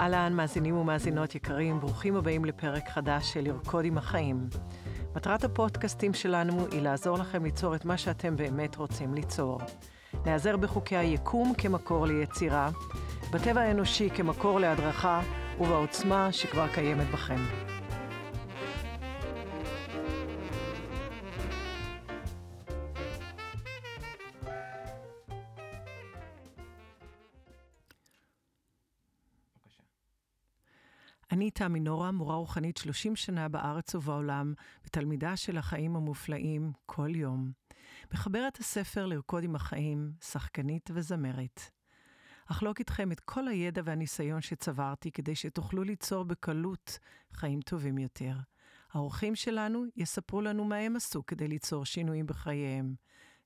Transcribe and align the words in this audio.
אהלן, 0.00 0.32
מאזינים 0.32 0.76
ומאזינות 0.76 1.34
יקרים, 1.34 1.80
ברוכים 1.80 2.16
הבאים 2.16 2.44
לפרק 2.44 2.88
חדש 2.88 3.32
של 3.32 3.40
לרקוד 3.40 3.84
עם 3.84 3.98
החיים. 3.98 4.48
מטרת 5.16 5.44
הפודקאסטים 5.44 6.14
שלנו 6.14 6.66
היא 6.72 6.82
לעזור 6.82 7.18
לכם 7.18 7.44
ליצור 7.44 7.74
את 7.74 7.84
מה 7.84 7.96
שאתם 7.96 8.36
באמת 8.36 8.76
רוצים 8.76 9.14
ליצור. 9.14 9.60
נעזר 10.26 10.56
בחוקי 10.56 10.96
היקום 10.96 11.52
כמקור 11.58 12.06
ליצירה, 12.06 12.70
בטבע 13.32 13.60
האנושי 13.60 14.10
כמקור 14.10 14.60
להדרכה 14.60 15.20
ובעוצמה 15.60 16.32
שכבר 16.32 16.68
קיימת 16.68 17.06
בכם. 17.12 17.40
תמי 31.60 31.80
נורה, 31.80 32.12
מורה 32.12 32.36
רוחנית 32.36 32.76
30 32.76 33.16
שנה 33.16 33.48
בארץ 33.48 33.94
ובעולם, 33.94 34.54
ותלמידה 34.84 35.36
של 35.36 35.58
החיים 35.58 35.96
המופלאים 35.96 36.72
כל 36.86 37.16
יום. 37.16 37.52
מחברת 38.14 38.58
הספר 38.58 39.06
לרקוד 39.06 39.44
עם 39.44 39.56
החיים, 39.56 40.12
שחקנית 40.20 40.90
וזמרת. 40.94 41.60
אחלוק 42.46 42.78
איתכם 42.78 43.12
את 43.12 43.20
כל 43.20 43.48
הידע 43.48 43.82
והניסיון 43.84 44.40
שצברתי 44.40 45.10
כדי 45.10 45.34
שתוכלו 45.34 45.82
ליצור 45.82 46.24
בקלות 46.24 46.98
חיים 47.32 47.60
טובים 47.60 47.98
יותר. 47.98 48.34
האורחים 48.92 49.36
שלנו 49.36 49.84
יספרו 49.96 50.40
לנו 50.40 50.64
מה 50.64 50.76
הם 50.76 50.96
עשו 50.96 51.26
כדי 51.26 51.48
ליצור 51.48 51.84
שינויים 51.84 52.26
בחייהם, 52.26 52.94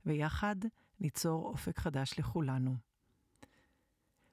ויחד 0.07 0.57
ניצור 1.01 1.47
אופק 1.47 1.79
חדש 1.79 2.19
לכולנו. 2.19 2.77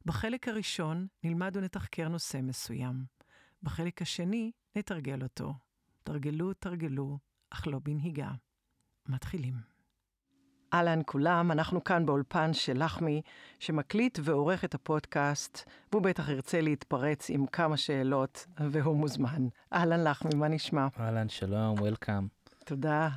בחלק 0.06 0.48
הראשון 0.48 1.08
נלמד 1.24 1.58
ונתחקר 1.58 2.08
נושא 2.08 2.40
מסוים. 2.44 3.21
בחלק 3.64 4.02
השני 4.02 4.52
נתרגל 4.76 5.24
אותו. 5.24 5.54
תרגלו, 6.04 6.54
תרגלו, 6.54 7.18
אך 7.50 7.68
לא 7.68 7.80
בנהיגה. 7.80 8.32
מתחילים. 9.10 9.54
אהלן 10.74 11.00
כולם, 11.06 11.52
אנחנו 11.52 11.84
כאן 11.84 12.06
באולפן 12.06 12.54
של 12.54 12.84
לחמי, 12.84 13.22
שמקליט 13.60 14.20
ועורך 14.24 14.66
את 14.66 14.76
הפודקאסט, 14.76 15.70
והוא 15.92 16.02
בטח 16.02 16.30
ירצה 16.30 16.62
להתפרץ 16.62 17.30
עם 17.30 17.46
כמה 17.48 17.78
שאלות, 17.78 18.48
והוא 18.72 18.98
מוזמן. 18.98 19.48
אהלן 19.74 20.04
לחמי, 20.04 20.36
מה 20.36 20.48
נשמע? 20.48 20.88
אהלן, 21.00 21.30
שלום, 21.30 21.80
וולקאם. 21.80 22.28
תודה. 22.66 23.10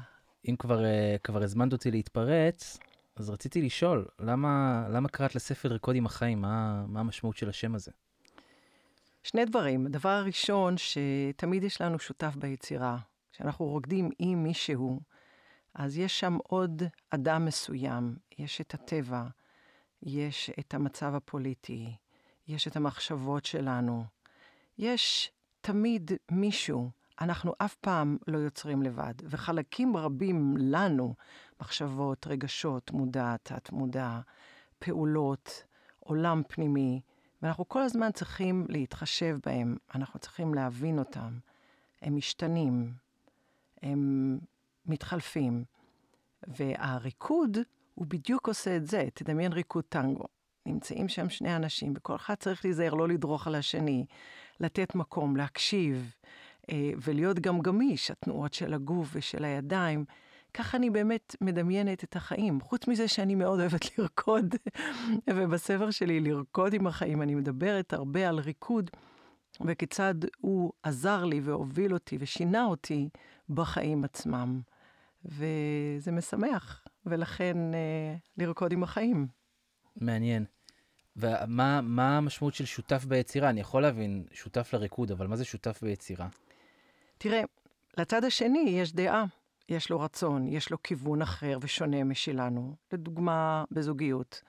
אם 0.48 0.56
כבר, 0.58 0.84
אה, 0.84 1.16
כבר 1.24 1.42
הזמנת 1.42 1.72
אותי 1.72 1.90
להתפרץ, 1.90 2.78
אז 3.16 3.30
רציתי 3.30 3.62
לשאול, 3.62 4.06
למה, 4.20 4.84
למה 4.90 5.08
קראת 5.08 5.34
לספר 5.34 5.68
רקוד 5.68 5.96
עם 5.96 6.06
החיים? 6.06 6.40
מה, 6.40 6.84
מה 6.88 7.00
המשמעות 7.00 7.36
של 7.36 7.48
השם 7.48 7.74
הזה? 7.74 7.90
שני 9.24 9.44
דברים. 9.44 9.86
הדבר 9.86 10.08
הראשון, 10.08 10.74
שתמיד 10.76 11.64
יש 11.64 11.80
לנו 11.80 11.98
שותף 11.98 12.36
ביצירה. 12.36 12.98
כשאנחנו 13.32 13.66
רוקדים 13.66 14.10
עם 14.18 14.42
מישהו, 14.42 15.00
אז 15.74 15.98
יש 15.98 16.20
שם 16.20 16.38
עוד 16.42 16.82
אדם 17.10 17.44
מסוים, 17.44 18.16
יש 18.38 18.60
את 18.60 18.74
הטבע, 18.74 19.24
יש 20.02 20.50
את 20.58 20.74
המצב 20.74 21.14
הפוליטי, 21.14 21.96
יש 22.48 22.68
את 22.68 22.76
המחשבות 22.76 23.44
שלנו. 23.44 24.04
יש 24.78 25.32
תמיד 25.60 26.10
מישהו, 26.30 26.90
אנחנו 27.20 27.52
אף 27.58 27.74
פעם 27.74 28.16
לא 28.26 28.38
יוצרים 28.38 28.82
לבד, 28.82 29.14
וחלקים 29.24 29.96
רבים 29.96 30.54
לנו, 30.58 31.14
מחשבות, 31.60 32.26
רגשות, 32.26 32.90
מודע, 32.90 33.36
תת-מודע, 33.42 34.20
פעולות, 34.78 35.64
עולם 36.00 36.42
פנימי, 36.48 37.00
ואנחנו 37.44 37.68
כל 37.68 37.82
הזמן 37.82 38.12
צריכים 38.12 38.66
להתחשב 38.68 39.38
בהם, 39.46 39.76
אנחנו 39.94 40.20
צריכים 40.20 40.54
להבין 40.54 40.98
אותם. 40.98 41.38
הם 42.02 42.16
משתנים, 42.16 42.92
הם 43.82 44.38
מתחלפים. 44.86 45.64
והריקוד, 46.46 47.58
הוא 47.94 48.06
בדיוק 48.06 48.48
עושה 48.48 48.76
את 48.76 48.86
זה. 48.86 49.08
תדמיין 49.14 49.52
ריקוד 49.52 49.84
טנגו. 49.88 50.24
נמצאים 50.66 51.08
שם 51.08 51.28
שני 51.28 51.56
אנשים, 51.56 51.92
וכל 51.96 52.16
אחד 52.16 52.34
צריך 52.34 52.64
להיזהר 52.64 52.94
לא 52.94 53.08
לדרוך 53.08 53.46
על 53.46 53.54
השני, 53.54 54.06
לתת 54.60 54.94
מקום, 54.94 55.36
להקשיב, 55.36 56.14
אה, 56.70 56.90
ולהיות 57.02 57.38
גם 57.38 57.60
גמיש, 57.60 58.10
התנועות 58.10 58.54
של 58.54 58.74
הגוף 58.74 59.08
ושל 59.12 59.44
הידיים. 59.44 60.04
ככה 60.54 60.76
אני 60.76 60.90
באמת 60.90 61.36
מדמיינת 61.40 62.04
את 62.04 62.16
החיים. 62.16 62.60
חוץ 62.60 62.88
מזה 62.88 63.08
שאני 63.08 63.34
מאוד 63.34 63.60
אוהבת 63.60 63.84
לרקוד, 63.98 64.54
ובספר 65.30 65.90
שלי, 65.90 66.20
לרקוד 66.20 66.74
עם 66.74 66.86
החיים, 66.86 67.22
אני 67.22 67.34
מדברת 67.34 67.92
הרבה 67.92 68.28
על 68.28 68.38
ריקוד, 68.38 68.90
וכיצד 69.66 70.14
הוא 70.38 70.72
עזר 70.82 71.24
לי 71.24 71.40
והוביל 71.40 71.94
אותי 71.94 72.16
ושינה 72.20 72.64
אותי 72.64 73.08
בחיים 73.48 74.04
עצמם. 74.04 74.60
וזה 75.24 76.12
משמח, 76.12 76.84
ולכן 77.06 77.74
אה, 77.74 78.16
לרקוד 78.38 78.72
עם 78.72 78.82
החיים. 78.82 79.26
מעניין. 79.96 80.44
ומה 81.16 82.16
המשמעות 82.16 82.54
של 82.54 82.64
שותף 82.64 83.04
ביצירה? 83.04 83.50
אני 83.50 83.60
יכול 83.60 83.82
להבין 83.82 84.24
שותף 84.32 84.70
לריקוד, 84.72 85.10
אבל 85.10 85.26
מה 85.26 85.36
זה 85.36 85.44
שותף 85.44 85.78
ביצירה? 85.82 86.28
תראה, 87.18 87.42
לצד 87.98 88.24
השני 88.24 88.64
יש 88.68 88.92
דעה. 88.92 89.24
יש 89.68 89.90
לו 89.90 90.00
רצון, 90.00 90.46
יש 90.46 90.70
לו 90.70 90.82
כיוון 90.82 91.22
אחר 91.22 91.58
ושונה 91.60 92.04
משלנו. 92.04 92.74
לדוגמה, 92.92 93.64
בזוגיות. 93.70 94.42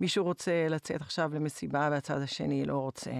מישהו 0.00 0.24
רוצה 0.24 0.66
לצאת 0.68 1.00
עכשיו 1.00 1.30
למסיבה 1.34 1.88
והצד 1.90 2.20
השני 2.20 2.64
לא 2.64 2.78
רוצה. 2.78 3.10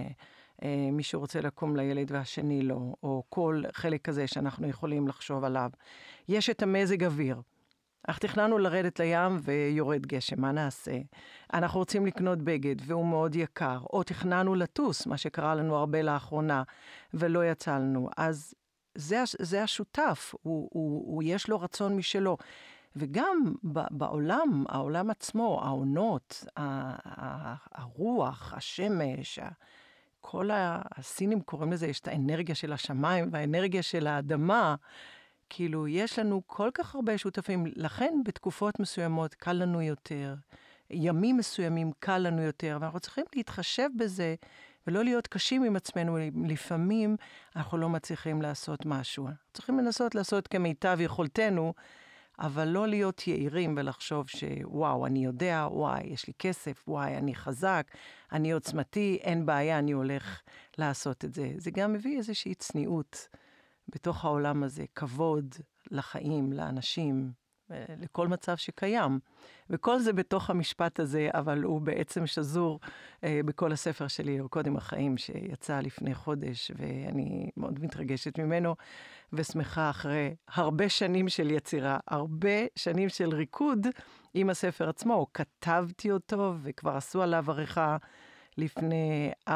אה, 0.63 0.89
מישהו 0.91 1.19
רוצה 1.19 1.41
לקום 1.41 1.75
לילד 1.75 2.11
והשני 2.11 2.61
לא, 2.61 2.95
או 3.03 3.23
כל 3.29 3.63
חלק 3.73 4.01
כזה 4.01 4.27
שאנחנו 4.27 4.67
יכולים 4.67 5.07
לחשוב 5.07 5.43
עליו. 5.43 5.69
יש 6.27 6.49
את 6.49 6.63
המזג 6.63 7.03
אוויר. 7.03 7.41
אך 8.07 8.17
תכננו 8.17 8.57
לרדת 8.57 8.99
לים 8.99 9.39
ויורד 9.41 10.05
גשם, 10.05 10.41
מה 10.41 10.51
נעשה? 10.51 10.97
אנחנו 11.53 11.79
רוצים 11.79 12.05
לקנות 12.05 12.41
בגד 12.41 12.75
והוא 12.85 13.05
מאוד 13.05 13.35
יקר, 13.35 13.79
או 13.93 14.03
תכננו 14.03 14.55
לטוס, 14.55 15.07
מה 15.07 15.17
שקרה 15.17 15.55
לנו 15.55 15.75
הרבה 15.75 16.01
לאחרונה, 16.01 16.63
ולא 17.13 17.45
יצא 17.45 17.77
לנו. 17.77 18.09
אז 18.17 18.53
זה, 18.95 19.23
זה 19.39 19.63
השותף, 19.63 20.35
הוא, 20.41 20.69
הוא, 20.71 21.03
הוא, 21.05 21.23
יש 21.25 21.49
לו 21.49 21.59
רצון 21.59 21.95
משלו. 21.95 22.37
וגם 22.95 23.53
בעולם, 23.91 24.65
העולם 24.69 25.09
עצמו, 25.09 25.61
העונות, 25.63 26.43
הרוח, 27.71 28.53
השמש, 28.57 29.39
כל 30.21 30.49
הסינים 30.53 31.41
קוראים 31.41 31.71
לזה, 31.71 31.87
יש 31.87 31.99
את 31.99 32.07
האנרגיה 32.07 32.55
של 32.55 32.73
השמיים 32.73 33.29
והאנרגיה 33.31 33.83
של 33.83 34.07
האדמה. 34.07 34.75
כאילו, 35.49 35.87
יש 35.87 36.19
לנו 36.19 36.41
כל 36.47 36.69
כך 36.73 36.95
הרבה 36.95 37.17
שותפים, 37.17 37.65
לכן 37.75 38.13
בתקופות 38.25 38.79
מסוימות 38.79 39.33
קל 39.33 39.53
לנו 39.53 39.81
יותר, 39.81 40.35
ימים 40.89 41.37
מסוימים 41.37 41.91
קל 41.99 42.17
לנו 42.17 42.41
יותר, 42.41 42.77
ואנחנו 42.81 42.99
צריכים 42.99 43.25
להתחשב 43.35 43.89
בזה 43.97 44.35
ולא 44.87 45.03
להיות 45.03 45.27
קשים 45.27 45.63
עם 45.63 45.75
עצמנו. 45.75 46.17
לפעמים 46.47 47.15
אנחנו 47.55 47.77
לא 47.77 47.89
מצליחים 47.89 48.41
לעשות 48.41 48.85
משהו. 48.85 49.27
צריכים 49.53 49.77
לנסות 49.77 50.15
לעשות 50.15 50.47
כמיטב 50.47 50.97
יכולתנו, 51.01 51.73
אבל 52.39 52.67
לא 52.67 52.87
להיות 52.87 53.27
יהירים 53.27 53.75
ולחשוב 53.77 54.27
שוואו, 54.27 55.05
אני 55.05 55.25
יודע, 55.25 55.67
וואי, 55.71 56.03
יש 56.03 56.27
לי 56.27 56.33
כסף, 56.39 56.83
וואי, 56.87 57.17
אני 57.17 57.35
חזק, 57.35 57.87
אני 58.31 58.51
עוצמתי, 58.51 59.19
אין 59.21 59.45
בעיה, 59.45 59.79
אני 59.79 59.91
הולך 59.91 60.41
לעשות 60.77 61.25
את 61.25 61.33
זה. 61.33 61.53
זה 61.57 61.71
גם 61.71 61.93
מביא 61.93 62.17
איזושהי 62.17 62.55
צניעות 62.55 63.27
בתוך 63.87 64.25
העולם 64.25 64.63
הזה, 64.63 64.85
כבוד 64.95 65.55
לחיים, 65.91 66.53
לאנשים. 66.53 67.40
לכל 68.01 68.27
מצב 68.27 68.55
שקיים. 68.55 69.19
וכל 69.69 69.99
זה 69.99 70.13
בתוך 70.13 70.49
המשפט 70.49 70.99
הזה, 70.99 71.29
אבל 71.33 71.63
הוא 71.63 71.81
בעצם 71.81 72.27
שזור 72.27 72.79
אה, 73.23 73.39
בכל 73.45 73.71
הספר 73.71 74.07
שלי, 74.07 74.37
לרקוד 74.37 74.67
עם 74.67 74.77
החיים, 74.77 75.17
שיצא 75.17 75.79
לפני 75.79 76.15
חודש, 76.15 76.71
ואני 76.75 77.49
מאוד 77.57 77.83
מתרגשת 77.83 78.39
ממנו, 78.39 78.75
ושמחה 79.33 79.89
אחרי 79.89 80.35
הרבה 80.47 80.89
שנים 80.89 81.29
של 81.29 81.51
יצירה, 81.51 81.97
הרבה 82.07 82.65
שנים 82.75 83.09
של 83.09 83.29
ריקוד 83.29 83.87
עם 84.33 84.49
הספר 84.49 84.89
עצמו. 84.89 85.27
כתבתי 85.33 86.11
אותו, 86.11 86.53
וכבר 86.61 86.97
עשו 86.97 87.21
עליו 87.21 87.45
עריכה 87.47 87.97
לפני 88.57 89.31
4-5 89.49 89.51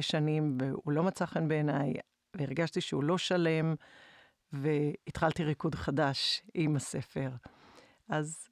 שנים, 0.00 0.58
והוא 0.60 0.92
לא 0.92 1.02
מצא 1.02 1.26
חן 1.26 1.48
בעיניי, 1.48 1.94
והרגשתי 2.36 2.80
שהוא 2.80 3.04
לא 3.04 3.18
שלם. 3.18 3.74
והתחלתי 4.52 5.44
ריקוד 5.44 5.74
חדש 5.74 6.42
עם 6.54 6.76
הספר. 6.76 7.30
אז 8.08 8.48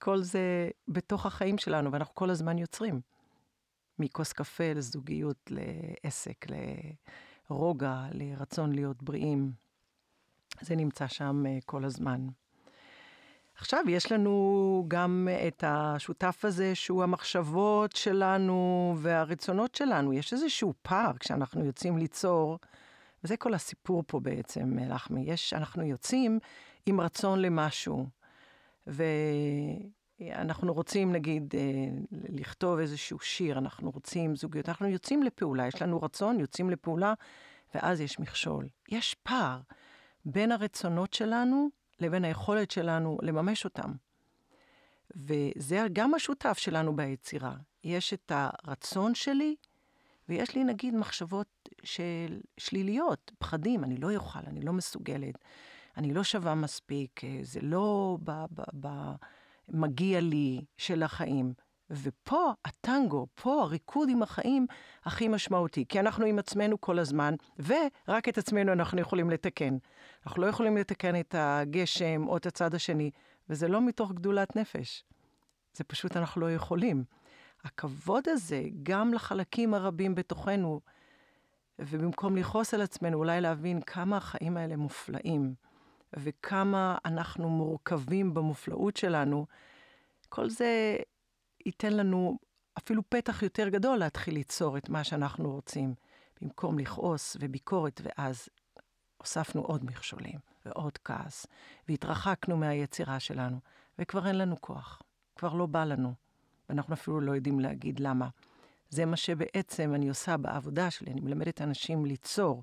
כל 0.00 0.22
זה 0.22 0.70
בתוך 0.88 1.26
החיים 1.26 1.58
שלנו, 1.58 1.92
ואנחנו 1.92 2.14
כל 2.14 2.30
הזמן 2.30 2.58
יוצרים. 2.58 3.00
מכוס 3.98 4.32
קפה 4.32 4.72
לזוגיות, 4.74 5.50
לעסק, 5.50 6.46
לרוגע, 7.50 8.02
לרצון 8.12 8.72
להיות 8.72 9.02
בריאים. 9.02 9.52
זה 10.60 10.76
נמצא 10.76 11.06
שם 11.06 11.46
אה, 11.46 11.58
כל 11.66 11.84
הזמן. 11.84 12.26
עכשיו, 13.54 13.84
יש 13.88 14.12
לנו 14.12 14.84
גם 14.88 15.28
את 15.48 15.64
השותף 15.66 16.44
הזה, 16.44 16.74
שהוא 16.74 17.02
המחשבות 17.02 17.96
שלנו 17.96 18.94
והרצונות 18.98 19.74
שלנו. 19.74 20.12
יש 20.12 20.32
איזשהו 20.32 20.74
פער 20.82 21.12
כשאנחנו 21.18 21.64
יוצאים 21.64 21.98
ליצור, 21.98 22.58
וזה 23.24 23.36
כל 23.36 23.54
הסיפור 23.54 24.04
פה 24.06 24.20
בעצם, 24.20 24.78
לחמי. 24.78 25.24
יש, 25.26 25.52
אנחנו 25.52 25.82
יוצאים 25.82 26.38
עם 26.86 27.00
רצון 27.00 27.42
למשהו, 27.42 28.06
ואנחנו 28.86 30.74
רוצים, 30.74 31.12
נגיד, 31.12 31.54
אה, 31.54 31.60
לכתוב 32.28 32.78
איזשהו 32.78 33.18
שיר, 33.20 33.58
אנחנו 33.58 33.90
רוצים 33.90 34.36
זוגיות, 34.36 34.68
אנחנו 34.68 34.88
יוצאים 34.88 35.22
לפעולה, 35.22 35.66
יש 35.66 35.82
לנו 35.82 36.02
רצון, 36.02 36.40
יוצאים 36.40 36.70
לפעולה, 36.70 37.14
ואז 37.74 38.00
יש 38.00 38.18
מכשול. 38.18 38.68
יש 38.88 39.16
פער 39.22 39.60
בין 40.24 40.52
הרצונות 40.52 41.14
שלנו 41.14 41.68
לבין 42.00 42.24
היכולת 42.24 42.70
שלנו 42.70 43.18
לממש 43.22 43.64
אותם. 43.64 43.92
וזה 45.16 45.86
גם 45.92 46.14
השותף 46.14 46.58
שלנו 46.58 46.96
ביצירה. 46.96 47.54
יש 47.84 48.14
את 48.14 48.32
הרצון 48.34 49.14
שלי, 49.14 49.56
ויש 50.28 50.54
לי 50.54 50.64
נגיד 50.64 50.94
מחשבות 50.94 51.59
של 51.84 52.40
שליליות, 52.58 53.32
פחדים, 53.38 53.84
אני 53.84 53.96
לא 53.96 54.14
אוכל, 54.14 54.40
אני 54.46 54.60
לא 54.60 54.72
מסוגלת, 54.72 55.34
אני 55.96 56.14
לא 56.14 56.24
שווה 56.24 56.54
מספיק, 56.54 57.24
אה, 57.24 57.38
זה 57.42 57.60
לא 57.62 58.18
במגיע 59.68 60.20
לי 60.20 60.64
של 60.76 61.02
החיים. 61.02 61.52
ופה 61.90 62.52
הטנגו, 62.64 63.26
פה 63.34 63.62
הריקוד 63.62 64.08
עם 64.08 64.22
החיים 64.22 64.66
הכי 65.04 65.28
משמעותי, 65.28 65.84
כי 65.88 66.00
אנחנו 66.00 66.26
עם 66.26 66.38
עצמנו 66.38 66.80
כל 66.80 66.98
הזמן, 66.98 67.34
ורק 67.58 68.28
את 68.28 68.38
עצמנו 68.38 68.72
אנחנו 68.72 69.00
יכולים 69.00 69.30
לתקן. 69.30 69.76
אנחנו 70.26 70.42
לא 70.42 70.46
יכולים 70.46 70.76
לתקן 70.76 71.20
את 71.20 71.34
הגשם 71.38 72.28
או 72.28 72.36
את 72.36 72.46
הצד 72.46 72.74
השני, 72.74 73.10
וזה 73.48 73.68
לא 73.68 73.80
מתוך 73.80 74.12
גדולת 74.12 74.56
נפש. 74.56 75.04
זה 75.72 75.84
פשוט 75.84 76.16
אנחנו 76.16 76.40
לא 76.40 76.52
יכולים. 76.52 77.04
הכבוד 77.64 78.28
הזה, 78.28 78.62
גם 78.82 79.14
לחלקים 79.14 79.74
הרבים 79.74 80.14
בתוכנו, 80.14 80.80
ובמקום 81.80 82.36
לכעוס 82.36 82.74
על 82.74 82.80
עצמנו, 82.80 83.18
אולי 83.18 83.40
להבין 83.40 83.80
כמה 83.80 84.16
החיים 84.16 84.56
האלה 84.56 84.76
מופלאים, 84.76 85.54
וכמה 86.16 86.98
אנחנו 87.04 87.48
מורכבים 87.48 88.34
במופלאות 88.34 88.96
שלנו, 88.96 89.46
כל 90.28 90.50
זה 90.50 90.96
ייתן 91.66 91.92
לנו 91.92 92.38
אפילו 92.78 93.02
פתח 93.08 93.42
יותר 93.42 93.68
גדול 93.68 93.96
להתחיל 93.96 94.34
ליצור 94.34 94.76
את 94.76 94.88
מה 94.88 95.04
שאנחנו 95.04 95.50
רוצים, 95.50 95.94
במקום 96.40 96.78
לכעוס 96.78 97.36
וביקורת, 97.40 98.00
ואז 98.04 98.48
הוספנו 99.16 99.62
עוד 99.62 99.84
מכשולים 99.84 100.38
ועוד 100.66 100.98
כעס, 100.98 101.46
והתרחקנו 101.88 102.56
מהיצירה 102.56 103.20
שלנו, 103.20 103.60
וכבר 103.98 104.26
אין 104.26 104.38
לנו 104.38 104.60
כוח, 104.60 105.02
כבר 105.36 105.54
לא 105.54 105.66
בא 105.66 105.84
לנו, 105.84 106.14
ואנחנו 106.68 106.94
אפילו 106.94 107.20
לא 107.20 107.32
יודעים 107.32 107.60
להגיד 107.60 108.00
למה. 108.00 108.28
זה 108.90 109.06
מה 109.06 109.16
שבעצם 109.16 109.94
אני 109.94 110.08
עושה 110.08 110.36
בעבודה 110.36 110.90
שלי, 110.90 111.12
אני 111.12 111.20
מלמדת 111.20 111.62
אנשים 111.62 112.06
ליצור, 112.06 112.62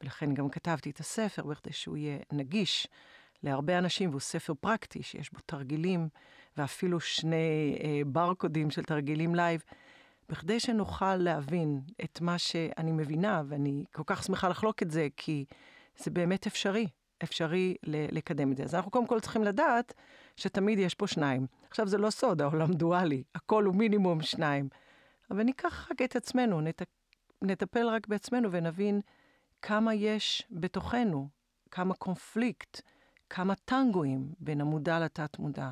ולכן 0.00 0.34
גם 0.34 0.48
כתבתי 0.48 0.90
את 0.90 1.00
הספר 1.00 1.42
בכדי 1.42 1.72
שהוא 1.72 1.96
יהיה 1.96 2.18
נגיש 2.32 2.88
להרבה 3.42 3.78
אנשים, 3.78 4.10
והוא 4.10 4.20
ספר 4.20 4.52
פרקטי 4.60 5.02
שיש 5.02 5.32
בו 5.32 5.38
תרגילים 5.46 6.08
ואפילו 6.56 7.00
שני 7.00 7.78
אה, 7.84 8.00
ברקודים 8.06 8.70
של 8.70 8.82
תרגילים 8.82 9.34
live, 9.34 9.62
בכדי 10.28 10.60
שנוכל 10.60 11.16
להבין 11.16 11.80
את 12.04 12.20
מה 12.20 12.38
שאני 12.38 12.92
מבינה, 12.92 13.42
ואני 13.48 13.84
כל 13.92 14.02
כך 14.06 14.22
שמחה 14.22 14.48
לחלוק 14.48 14.82
את 14.82 14.90
זה, 14.90 15.08
כי 15.16 15.44
זה 15.96 16.10
באמת 16.10 16.46
אפשרי, 16.46 16.86
אפשרי 17.22 17.74
לקדם 17.84 18.52
את 18.52 18.56
זה. 18.56 18.62
אז 18.62 18.74
אנחנו 18.74 18.90
קודם 18.90 19.06
כל 19.06 19.20
צריכים 19.20 19.44
לדעת 19.44 19.94
שתמיד 20.36 20.78
יש 20.78 20.94
פה 20.94 21.06
שניים. 21.06 21.46
עכשיו, 21.70 21.88
זה 21.88 21.98
לא 21.98 22.10
סוד, 22.10 22.42
העולם 22.42 22.72
דואלי, 22.72 23.22
הכל 23.34 23.64
הוא 23.64 23.74
מינימום 23.74 24.22
שניים. 24.22 24.68
אבל 25.30 25.42
ניקח 25.42 25.88
רק 25.90 26.02
את 26.02 26.16
עצמנו, 26.16 26.60
נת... 26.60 26.82
נטפל 27.42 27.88
רק 27.88 28.06
בעצמנו 28.06 28.52
ונבין 28.52 29.00
כמה 29.62 29.94
יש 29.94 30.42
בתוכנו, 30.50 31.28
כמה 31.70 31.94
קונפליקט, 31.94 32.80
כמה 33.30 33.54
טנגואים 33.54 34.34
בין 34.40 34.60
המודע 34.60 35.00
לתת-מודע. 35.00 35.70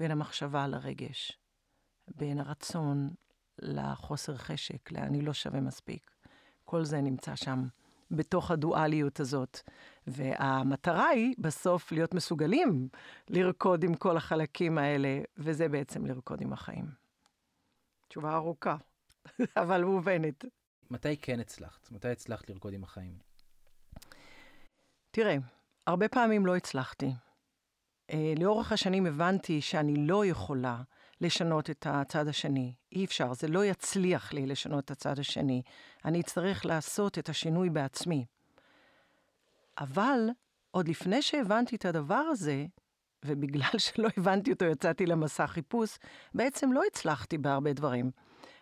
בין 0.00 0.10
המחשבה 0.10 0.66
לרגש, 0.66 1.38
בין 2.08 2.38
הרצון 2.38 3.08
לחוסר 3.58 4.36
חשק, 4.36 4.92
ל"אני 4.92 5.22
לא 5.22 5.32
שווה 5.32 5.60
מספיק". 5.60 6.10
כל 6.64 6.84
זה 6.84 7.00
נמצא 7.00 7.36
שם, 7.36 7.64
בתוך 8.10 8.50
הדואליות 8.50 9.20
הזאת. 9.20 9.60
והמטרה 10.06 11.08
היא 11.08 11.34
בסוף 11.38 11.92
להיות 11.92 12.14
מסוגלים 12.14 12.88
לרקוד 13.28 13.84
עם 13.84 13.94
כל 13.94 14.16
החלקים 14.16 14.78
האלה, 14.78 15.20
וזה 15.36 15.68
בעצם 15.68 16.06
לרקוד 16.06 16.40
עם 16.40 16.52
החיים. 16.52 16.86
תשובה 18.08 18.34
ארוכה, 18.34 18.76
אבל 19.62 19.84
מובנת. 19.84 20.44
מתי 20.90 21.16
כן 21.16 21.40
הצלחת? 21.40 21.90
מתי 21.90 22.08
הצלחת 22.08 22.50
לרקוד 22.50 22.72
עם 22.72 22.84
החיים? 22.84 23.18
תראה, 25.10 25.36
הרבה 25.86 26.08
פעמים 26.08 26.46
לא 26.46 26.56
הצלחתי. 26.56 27.12
אה, 28.10 28.32
לאורך 28.38 28.72
השנים 28.72 29.06
הבנתי 29.06 29.60
שאני 29.60 29.94
לא 29.96 30.26
יכולה 30.26 30.82
לשנות 31.20 31.70
את 31.70 31.86
הצד 31.90 32.28
השני. 32.28 32.74
אי 32.92 33.04
אפשר, 33.04 33.34
זה 33.34 33.48
לא 33.48 33.64
יצליח 33.64 34.32
לי 34.32 34.46
לשנות 34.46 34.84
את 34.84 34.90
הצד 34.90 35.18
השני. 35.18 35.62
אני 36.04 36.20
אצטרך 36.20 36.66
לעשות 36.66 37.18
את 37.18 37.28
השינוי 37.28 37.70
בעצמי. 37.70 38.26
אבל 39.78 40.28
עוד 40.70 40.88
לפני 40.88 41.22
שהבנתי 41.22 41.76
את 41.76 41.84
הדבר 41.84 42.14
הזה, 42.30 42.66
ובגלל 43.24 43.78
שלא 43.78 44.08
הבנתי 44.16 44.52
אותו 44.52 44.64
יצאתי 44.64 45.06
למסע 45.06 45.46
חיפוש, 45.46 45.98
בעצם 46.34 46.72
לא 46.72 46.82
הצלחתי 46.86 47.38
בהרבה 47.38 47.72
דברים. 47.72 48.10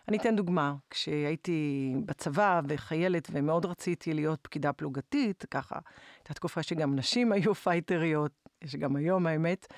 אני 0.09 0.17
אתן 0.17 0.35
דוגמה, 0.35 0.73
כשהייתי 0.89 1.93
בצבא 2.05 2.61
וחיילת 2.67 3.27
ומאוד 3.31 3.65
רציתי 3.65 4.13
להיות 4.13 4.39
פקידה 4.41 4.73
פלוגתית, 4.73 5.45
ככה, 5.51 5.79
הייתה 6.17 6.33
תקופה 6.33 6.63
שגם 6.63 6.95
נשים 6.95 7.31
היו 7.33 7.55
פייטריות, 7.55 8.31
יש 8.61 8.75
גם 8.75 8.95
היום 8.95 9.27
האמת, 9.27 9.73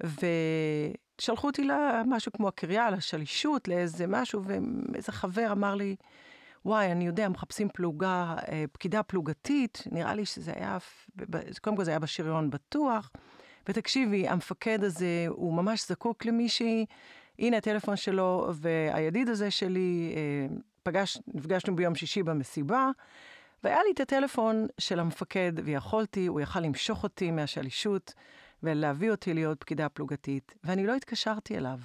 ושלחו 0.00 1.46
אותי 1.46 1.64
למשהו 1.64 2.32
כמו 2.32 2.48
הקריה, 2.48 2.90
לשלישות, 2.90 3.68
לאיזה 3.68 4.06
משהו, 4.06 4.42
ואיזה 4.44 5.12
חבר 5.12 5.52
אמר 5.52 5.74
לי, 5.74 5.96
וואי, 6.64 6.92
אני 6.92 7.06
יודע, 7.06 7.28
מחפשים 7.28 7.68
פלוגה, 7.68 8.36
אה, 8.48 8.64
פקידה 8.72 9.02
פלוגתית, 9.02 9.84
נראה 9.92 10.14
לי 10.14 10.26
שזה 10.26 10.52
היה, 10.56 10.78
קודם 11.60 11.76
כל 11.76 11.84
זה 11.84 11.90
היה 11.90 11.98
בשריון 11.98 12.50
בטוח, 12.50 13.10
ותקשיבי, 13.68 14.28
המפקד 14.28 14.84
הזה, 14.84 15.26
הוא 15.28 15.54
ממש 15.54 15.88
זקוק 15.88 16.24
למישהי, 16.24 16.86
הנה 17.40 17.56
הטלפון 17.56 17.96
שלו, 17.96 18.48
והידיד 18.54 19.28
הזה 19.28 19.50
שלי, 19.50 20.14
אה, 20.16 20.56
פגש, 20.82 21.18
נפגשנו 21.34 21.76
ביום 21.76 21.94
שישי 21.94 22.22
במסיבה, 22.22 22.90
והיה 23.64 23.78
לי 23.82 23.92
את 23.94 24.00
הטלפון 24.00 24.66
של 24.78 25.00
המפקד, 25.00 25.52
ויכולתי, 25.64 26.26
הוא 26.26 26.40
יכל 26.40 26.60
למשוך 26.60 27.02
אותי 27.02 27.30
מהשלישות 27.30 28.14
ולהביא 28.62 29.10
אותי 29.10 29.34
להיות 29.34 29.60
פקידה 29.60 29.88
פלוגתית, 29.88 30.54
ואני 30.64 30.86
לא 30.86 30.94
התקשרתי 30.94 31.56
אליו. 31.56 31.78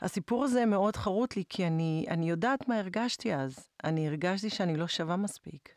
הסיפור 0.00 0.44
הזה 0.44 0.66
מאוד 0.66 0.96
חרוט 0.96 1.36
לי, 1.36 1.44
כי 1.48 1.66
אני, 1.66 2.06
אני 2.08 2.30
יודעת 2.30 2.68
מה 2.68 2.78
הרגשתי 2.78 3.34
אז. 3.34 3.68
אני 3.84 4.08
הרגשתי 4.08 4.50
שאני 4.50 4.76
לא 4.76 4.88
שווה 4.88 5.16
מספיק. 5.16 5.74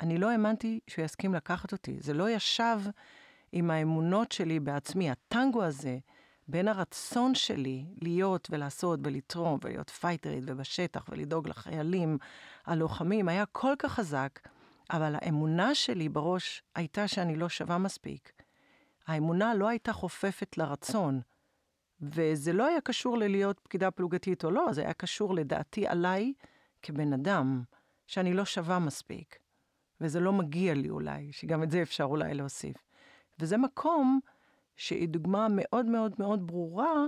אני 0.00 0.18
לא 0.18 0.30
האמנתי 0.30 0.80
שהוא 0.86 1.04
יסכים 1.04 1.34
לקחת 1.34 1.72
אותי. 1.72 1.96
זה 2.00 2.14
לא 2.14 2.30
ישב 2.30 2.80
עם 3.52 3.70
האמונות 3.70 4.32
שלי 4.32 4.60
בעצמי. 4.60 5.10
הטנגו 5.10 5.62
הזה, 5.62 5.98
בין 6.50 6.68
הרצון 6.68 7.34
שלי 7.34 7.84
להיות 8.02 8.48
ולעשות 8.50 9.00
ולתרום 9.02 9.58
ולהיות 9.62 9.90
פייטרית 9.90 10.44
ובשטח 10.46 11.08
ולדאוג 11.08 11.48
לחיילים 11.48 12.18
הלוחמים 12.66 13.28
היה 13.28 13.46
כל 13.46 13.74
כך 13.78 13.92
חזק, 13.92 14.40
אבל 14.90 15.14
האמונה 15.14 15.74
שלי 15.74 16.08
בראש 16.08 16.62
הייתה 16.74 17.08
שאני 17.08 17.36
לא 17.36 17.48
שווה 17.48 17.78
מספיק. 17.78 18.32
האמונה 19.06 19.54
לא 19.54 19.68
הייתה 19.68 19.92
חופפת 19.92 20.58
לרצון, 20.58 21.20
וזה 22.00 22.52
לא 22.52 22.66
היה 22.66 22.80
קשור 22.80 23.18
ללהיות 23.18 23.60
פקידה 23.60 23.90
פלוגתית 23.90 24.44
או 24.44 24.50
לא, 24.50 24.72
זה 24.72 24.80
היה 24.80 24.92
קשור 24.92 25.34
לדעתי 25.34 25.86
עליי 25.86 26.32
כבן 26.82 27.12
אדם, 27.12 27.62
שאני 28.06 28.34
לא 28.34 28.44
שווה 28.44 28.78
מספיק. 28.78 29.38
וזה 30.00 30.20
לא 30.20 30.32
מגיע 30.32 30.74
לי 30.74 30.90
אולי, 30.90 31.32
שגם 31.32 31.62
את 31.62 31.70
זה 31.70 31.82
אפשר 31.82 32.04
אולי 32.04 32.34
להוסיף. 32.34 32.76
וזה 33.38 33.56
מקום 33.56 34.20
שהיא 34.80 35.08
דוגמה 35.08 35.46
מאוד 35.50 35.86
מאוד 35.86 36.14
מאוד 36.18 36.46
ברורה, 36.46 37.04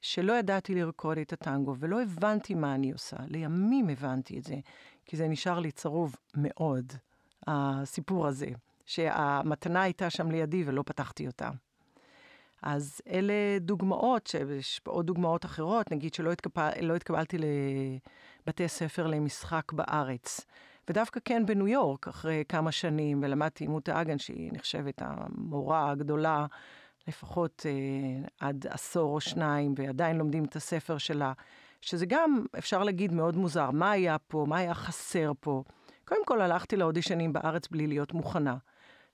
שלא 0.00 0.32
ידעתי 0.32 0.74
לרקוד 0.74 1.18
את 1.18 1.32
הטנגו, 1.32 1.74
ולא 1.78 2.02
הבנתי 2.02 2.54
מה 2.54 2.74
אני 2.74 2.92
עושה. 2.92 3.16
לימים 3.28 3.88
הבנתי 3.88 4.38
את 4.38 4.44
זה, 4.44 4.56
כי 5.04 5.16
זה 5.16 5.28
נשאר 5.28 5.58
לי 5.58 5.70
צרוב 5.70 6.16
מאוד, 6.34 6.92
הסיפור 7.46 8.26
הזה, 8.26 8.46
שהמתנה 8.86 9.82
הייתה 9.82 10.10
שם 10.10 10.30
לידי 10.30 10.64
ולא 10.66 10.82
פתחתי 10.86 11.26
אותה. 11.26 11.50
אז 12.62 13.00
אלה 13.08 13.58
דוגמאות, 13.60 14.34
יש 14.58 14.80
עוד 14.86 15.06
דוגמאות 15.06 15.44
אחרות, 15.44 15.92
נגיד 15.92 16.14
שלא 16.14 16.32
התקבל, 16.32 16.70
לא 16.82 16.96
התקבלתי 16.96 17.36
לבתי 18.46 18.68
ספר 18.68 19.06
למשחק 19.06 19.72
בארץ. 19.72 20.40
ודווקא 20.88 21.20
כן 21.24 21.46
בניו 21.46 21.68
יורק, 21.68 22.08
אחרי 22.08 22.44
כמה 22.48 22.72
שנים, 22.72 23.20
ולמדתי 23.22 23.64
עם 23.64 23.70
מוטה 23.70 24.00
אגן, 24.00 24.18
שהיא 24.18 24.50
נחשבת 24.52 25.02
המורה 25.04 25.90
הגדולה, 25.90 26.46
לפחות 27.08 27.66
אה, 27.66 28.28
עד 28.48 28.66
עשור 28.70 29.14
או 29.14 29.20
שניים, 29.20 29.74
ועדיין 29.76 30.16
לומדים 30.16 30.44
את 30.44 30.56
הספר 30.56 30.98
שלה, 30.98 31.32
שזה 31.80 32.06
גם, 32.06 32.46
אפשר 32.58 32.82
להגיד, 32.82 33.12
מאוד 33.12 33.36
מוזר. 33.36 33.70
מה 33.70 33.90
היה 33.90 34.18
פה? 34.18 34.44
מה 34.48 34.58
היה 34.58 34.74
חסר 34.74 35.32
פה? 35.40 35.62
קודם 36.04 36.24
כל, 36.24 36.40
הלכתי 36.40 36.76
לאודישנים 36.76 37.32
בארץ 37.32 37.68
בלי 37.68 37.86
להיות 37.86 38.12
מוכנה. 38.12 38.56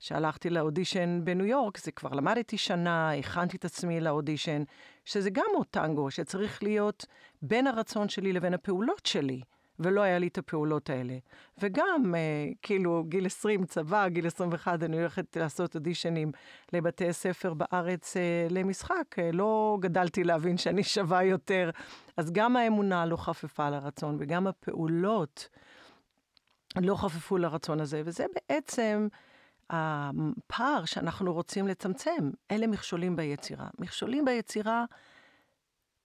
שהלכתי 0.00 0.50
לאודישן 0.50 1.20
בניו 1.24 1.46
יורק, 1.46 1.78
זה 1.78 1.92
כבר 1.92 2.10
למדתי 2.10 2.58
שנה, 2.58 3.14
הכנתי 3.14 3.56
את 3.56 3.64
עצמי 3.64 4.00
לאודישן, 4.00 4.62
שזה 5.04 5.30
גם 5.30 5.46
עוד 5.54 5.66
טנגו, 5.66 6.10
שצריך 6.10 6.62
להיות 6.62 7.06
בין 7.42 7.66
הרצון 7.66 8.08
שלי 8.08 8.32
לבין 8.32 8.54
הפעולות 8.54 9.06
שלי. 9.06 9.40
ולא 9.80 10.00
היה 10.00 10.18
לי 10.18 10.26
את 10.26 10.38
הפעולות 10.38 10.90
האלה. 10.90 11.18
וגם, 11.58 12.14
אה, 12.14 12.48
כאילו, 12.62 13.04
גיל 13.08 13.26
20, 13.26 13.64
צבא, 13.64 14.08
גיל 14.08 14.26
21, 14.26 14.82
אני 14.82 14.98
הולכת 14.98 15.36
לעשות 15.36 15.74
אודישנים 15.74 16.32
לבתי 16.72 17.12
ספר 17.12 17.54
בארץ 17.54 18.16
אה, 18.16 18.46
למשחק. 18.50 19.18
אה, 19.18 19.30
לא 19.32 19.78
גדלתי 19.80 20.24
להבין 20.24 20.58
שאני 20.58 20.84
שווה 20.84 21.22
יותר. 21.24 21.70
אז 22.16 22.30
גם 22.32 22.56
האמונה 22.56 23.06
לא 23.06 23.16
חפפה 23.16 23.70
לרצון, 23.70 24.16
וגם 24.20 24.46
הפעולות 24.46 25.48
לא 26.76 26.94
חפפו 26.94 27.38
לרצון 27.38 27.80
הזה. 27.80 28.02
וזה 28.04 28.26
בעצם 28.34 29.08
הפער 29.70 30.84
שאנחנו 30.84 31.32
רוצים 31.32 31.68
לצמצם. 31.68 32.30
אלה 32.50 32.66
מכשולים 32.66 33.16
ביצירה. 33.16 33.68
מכשולים 33.78 34.24
ביצירה... 34.24 34.84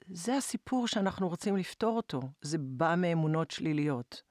זה 0.07 0.37
הסיפור 0.37 0.87
שאנחנו 0.87 1.29
רוצים 1.29 1.57
לפתור 1.57 1.97
אותו. 1.97 2.21
זה 2.41 2.57
בא 2.57 2.95
מאמונות 2.97 3.51
שליליות. 3.51 4.21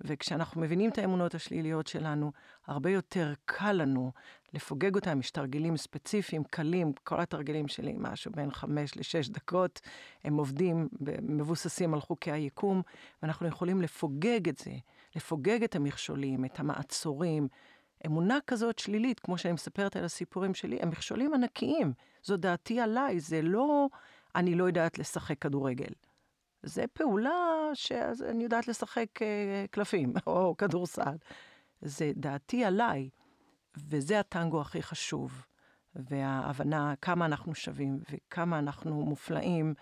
וכשאנחנו 0.00 0.60
מבינים 0.60 0.90
את 0.90 0.98
האמונות 0.98 1.34
השליליות 1.34 1.86
שלנו, 1.86 2.32
הרבה 2.66 2.90
יותר 2.90 3.32
קל 3.44 3.72
לנו 3.72 4.12
לפוגג 4.54 4.94
אותם. 4.94 5.20
יש 5.20 5.30
תרגילים 5.30 5.76
ספציפיים, 5.76 6.44
קלים, 6.44 6.92
כל 7.04 7.20
התרגילים 7.20 7.68
שלי, 7.68 7.94
משהו 7.98 8.32
בין 8.32 8.50
חמש 8.50 8.96
לשש 8.96 9.28
דקות, 9.28 9.80
הם 10.24 10.36
עובדים, 10.36 10.88
מבוססים 11.22 11.94
על 11.94 12.00
חוקי 12.00 12.32
היקום, 12.32 12.82
ואנחנו 13.22 13.48
יכולים 13.48 13.82
לפוגג 13.82 14.48
את 14.48 14.58
זה, 14.58 14.72
לפוגג 15.16 15.62
את 15.62 15.76
המכשולים, 15.76 16.44
את 16.44 16.60
המעצורים. 16.60 17.48
אמונה 18.06 18.38
כזאת 18.46 18.78
שלילית, 18.78 19.20
כמו 19.20 19.38
שאני 19.38 19.54
מספרת 19.54 19.96
על 19.96 20.04
הסיפורים 20.04 20.54
שלי, 20.54 20.78
הם 20.80 20.88
מכשולים 20.88 21.34
ענקיים. 21.34 21.92
זו 22.22 22.36
דעתי 22.36 22.80
עליי, 22.80 23.20
זה 23.20 23.42
לא... 23.42 23.88
אני 24.36 24.54
לא 24.54 24.64
יודעת 24.64 24.98
לשחק 24.98 25.38
כדורגל. 25.38 25.92
זה 26.62 26.84
פעולה 26.92 27.70
שאני 27.74 28.42
יודעת 28.42 28.68
לשחק 28.68 29.22
אה, 29.22 29.64
קלפים 29.70 30.12
או 30.26 30.54
כדורסל. 30.58 31.16
זה 31.82 32.12
דעתי 32.16 32.64
עליי, 32.64 33.08
וזה 33.76 34.20
הטנגו 34.20 34.60
הכי 34.60 34.82
חשוב. 34.82 35.46
וההבנה 35.94 36.94
כמה 37.02 37.26
אנחנו 37.26 37.54
שווים 37.54 38.00
וכמה 38.10 38.58
אנחנו 38.58 39.02
מופלאים. 39.02 39.74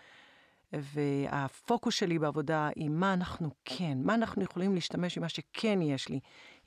והפוקוס 0.73 1.95
שלי 1.95 2.19
בעבודה 2.19 2.69
היא 2.77 2.91
מה 2.91 3.15
אנחנו 3.15 3.51
כן, 3.65 3.99
מה 4.03 4.15
אנחנו 4.15 4.43
יכולים 4.43 4.75
להשתמש 4.75 5.17
עם 5.17 5.23
מה 5.23 5.29
שכן 5.29 5.83
יש 5.83 6.09
לי. 6.09 6.21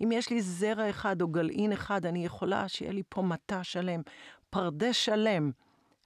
אם 0.04 0.12
יש 0.12 0.30
לי 0.30 0.42
זרע 0.42 0.90
אחד 0.90 1.22
או 1.22 1.28
גלעין 1.28 1.72
אחד, 1.72 2.06
אני 2.06 2.26
יכולה 2.26 2.68
שיהיה 2.68 2.92
לי 2.92 3.04
פה 3.10 3.22
מטע 3.22 3.64
שלם, 3.64 4.02
פרדס 4.50 4.96
שלם. 4.96 5.52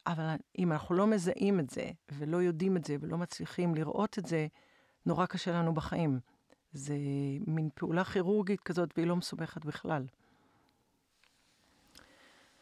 אבל 0.07 0.35
אם 0.57 0.71
אנחנו 0.71 0.95
לא 0.95 1.07
מזהים 1.07 1.59
את 1.59 1.69
זה, 1.69 1.91
ולא 2.11 2.37
יודעים 2.37 2.77
את 2.77 2.85
זה, 2.85 2.95
ולא 2.99 3.17
מצליחים 3.17 3.75
לראות 3.75 4.19
את 4.19 4.25
זה, 4.25 4.47
נורא 5.05 5.25
קשה 5.25 5.51
לנו 5.51 5.73
בחיים. 5.73 6.19
זה 6.73 6.95
מין 7.47 7.69
פעולה 7.75 8.03
כירורגית 8.03 8.63
כזאת, 8.63 8.89
והיא 8.97 9.07
לא 9.07 9.15
מסובכת 9.15 9.65
בכלל. 9.65 10.05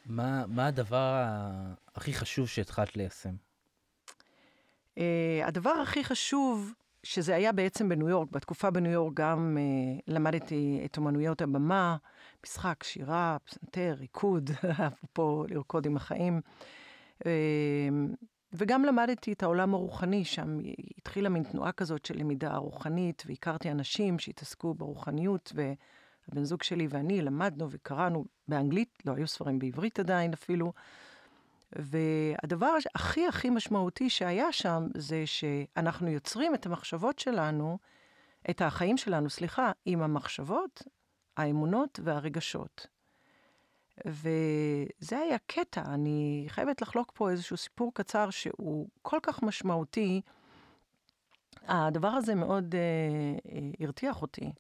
מה, 0.06 0.46
מה 0.48 0.68
הדבר 0.68 1.24
הכי 1.96 2.14
חשוב 2.14 2.48
שהתחלת 2.48 2.96
ליישם? 2.98 3.36
Uh, 4.96 5.00
הדבר 5.44 5.70
הכי 5.70 6.04
חשוב, 6.04 6.74
שזה 7.04 7.36
היה 7.36 7.52
בעצם 7.52 7.90
בניו 7.90 8.10
יורק, 8.10 8.32
בתקופה 8.32 8.72
בניו 8.72 8.92
יורק 8.92 9.14
גם 9.14 9.58
uh, 9.58 10.02
למדתי 10.08 10.82
את 10.86 10.98
אומנויות 10.98 11.42
הבמה, 11.42 11.98
משחק, 12.46 12.84
שירה, 12.84 13.38
פסנתר, 13.46 13.96
ריקוד, 14.00 14.50
אפרופו 14.88 15.46
לרקוד 15.50 15.86
עם 15.86 15.98
החיים. 15.98 16.42
אמ, 17.26 18.14
וגם 18.54 18.86
למדתי 18.86 19.34
את 19.34 19.44
העולם 19.44 19.74
הרוחני, 19.74 20.26
שם 20.26 20.58
התחילה 20.98 21.30
מין 21.30 21.44
תנועה 21.44 21.72
כזאת 21.72 22.06
של 22.06 22.18
למידה 22.18 22.58
רוחנית, 22.58 23.24
והכרתי 23.26 23.72
אנשים 23.72 24.20
שהתעסקו 24.20 24.74
ברוחניות, 24.74 25.54
והבן 25.56 26.44
זוג 26.44 26.64
שלי 26.64 26.88
ואני 26.90 27.22
למדנו 27.22 27.68
וקראנו 27.72 28.26
באנגלית, 28.48 28.98
לא 29.06 29.16
היו 29.16 29.28
ספרים 29.28 29.60
בעברית 29.60 30.00
עדיין 30.00 30.34
אפילו. 30.34 30.74
והדבר 31.72 32.76
הכי 32.96 33.28
הכי 33.28 33.50
משמעותי 33.50 34.10
שהיה 34.10 34.52
שם, 34.52 34.88
זה 34.98 35.24
שאנחנו 35.26 36.10
יוצרים 36.10 36.56
את 36.56 36.66
המחשבות 36.66 37.20
שלנו, 37.20 37.78
את 38.50 38.62
החיים 38.62 38.98
שלנו, 38.98 39.30
סליחה, 39.30 39.72
עם 39.86 40.02
המחשבות, 40.02 40.84
האמונות 41.38 42.00
והרגשות. 42.04 42.88
וזה 44.06 45.20
היה 45.20 45.38
קטע, 45.48 45.82
אני 45.82 46.46
חייבת 46.48 46.82
לחלוק 46.82 47.12
פה 47.16 47.30
איזשהו 47.30 47.58
סיפור 47.58 47.92
קצר 47.94 48.30
שהוא 48.30 48.88
כל 49.02 49.20
כך 49.24 49.44
משמעותי. 49.44 50.22
הדבר 51.68 52.08
הזה 52.08 52.36
מאוד 52.36 52.76
uh, 52.76 53.84
הרתיח 53.84 54.22
אותי. 54.22 54.52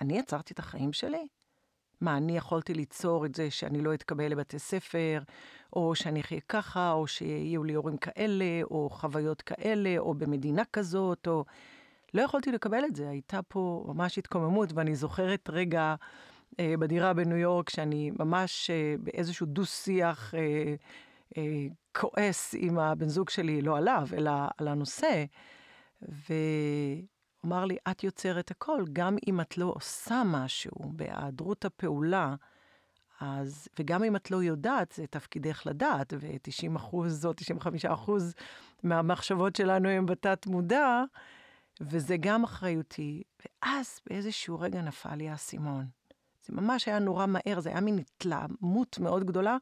אני 0.00 0.18
יצרתי 0.18 0.54
את 0.54 0.58
החיים 0.58 0.92
שלי? 0.92 1.28
מה, 2.00 2.16
אני 2.16 2.36
יכולתי 2.36 2.74
ליצור 2.74 3.26
את 3.26 3.34
זה 3.34 3.50
שאני 3.50 3.80
לא 3.80 3.94
אתקבל 3.94 4.28
לבתי 4.28 4.58
ספר, 4.58 5.22
או 5.72 5.94
שאני 5.94 6.20
אחיה 6.20 6.40
ככה, 6.48 6.92
או 6.92 7.06
שיהיו 7.06 7.64
לי 7.64 7.74
הורים 7.74 7.96
כאלה, 7.96 8.62
או 8.62 8.90
חוויות 8.90 9.42
כאלה, 9.42 9.98
או 9.98 10.14
במדינה 10.14 10.62
כזאת, 10.72 11.28
או... 11.28 11.44
לא 12.14 12.22
יכולתי 12.22 12.52
לקבל 12.52 12.84
את 12.84 12.96
זה. 12.96 13.08
הייתה 13.08 13.42
פה 13.42 13.84
ממש 13.88 14.18
התקוממות, 14.18 14.72
ואני 14.74 14.94
זוכרת 14.94 15.50
רגע... 15.52 15.94
אה, 16.60 16.74
בדירה 16.78 17.14
בניו 17.14 17.36
יורק, 17.36 17.70
שאני 17.70 18.10
ממש 18.18 18.70
אה, 18.70 18.94
באיזשהו 18.98 19.46
דו-שיח 19.46 20.34
אה, 20.34 20.74
כועס 21.92 22.54
עם 22.58 22.78
הבן 22.78 23.08
זוג 23.08 23.30
שלי, 23.30 23.62
לא 23.62 23.76
עליו, 23.76 24.08
אלא 24.16 24.30
על 24.58 24.68
הנושא. 24.68 25.24
ואמר 26.02 27.64
לי, 27.64 27.76
את 27.90 28.04
יוצרת 28.04 28.50
הכל, 28.50 28.84
גם 28.92 29.16
אם 29.28 29.40
את 29.40 29.58
לא 29.58 29.72
עושה 29.76 30.22
משהו 30.26 30.92
בהיעדרות 30.92 31.64
הפעולה, 31.64 32.34
אז, 33.20 33.68
וגם 33.78 34.04
אם 34.04 34.16
את 34.16 34.30
לא 34.30 34.42
יודעת, 34.42 34.92
זה 34.92 35.06
תפקידך 35.06 35.62
לדעת, 35.66 36.12
ו-90 36.20 36.76
אחוז 36.76 37.26
או 37.26 37.32
95 37.32 37.84
אחוז 37.84 38.34
מהמחשבות 38.82 39.56
שלנו 39.56 39.88
הם 39.88 40.06
בתת 40.06 40.46
מודע, 40.46 41.02
וזה 41.80 42.16
גם 42.20 42.44
אחריותי. 42.44 43.22
ואז 43.44 44.00
באיזשהו 44.06 44.60
רגע 44.60 44.82
נפל 44.82 45.14
לי 45.14 45.28
האסימון. 45.28 45.97
זה 46.48 46.60
ממש 46.60 46.88
היה 46.88 46.98
נורא 46.98 47.26
מהר, 47.26 47.60
זה 47.60 47.70
היה 47.70 47.80
מין 47.80 47.98
התלהמות 47.98 48.98
מאוד 48.98 49.24
גדולה, 49.24 49.56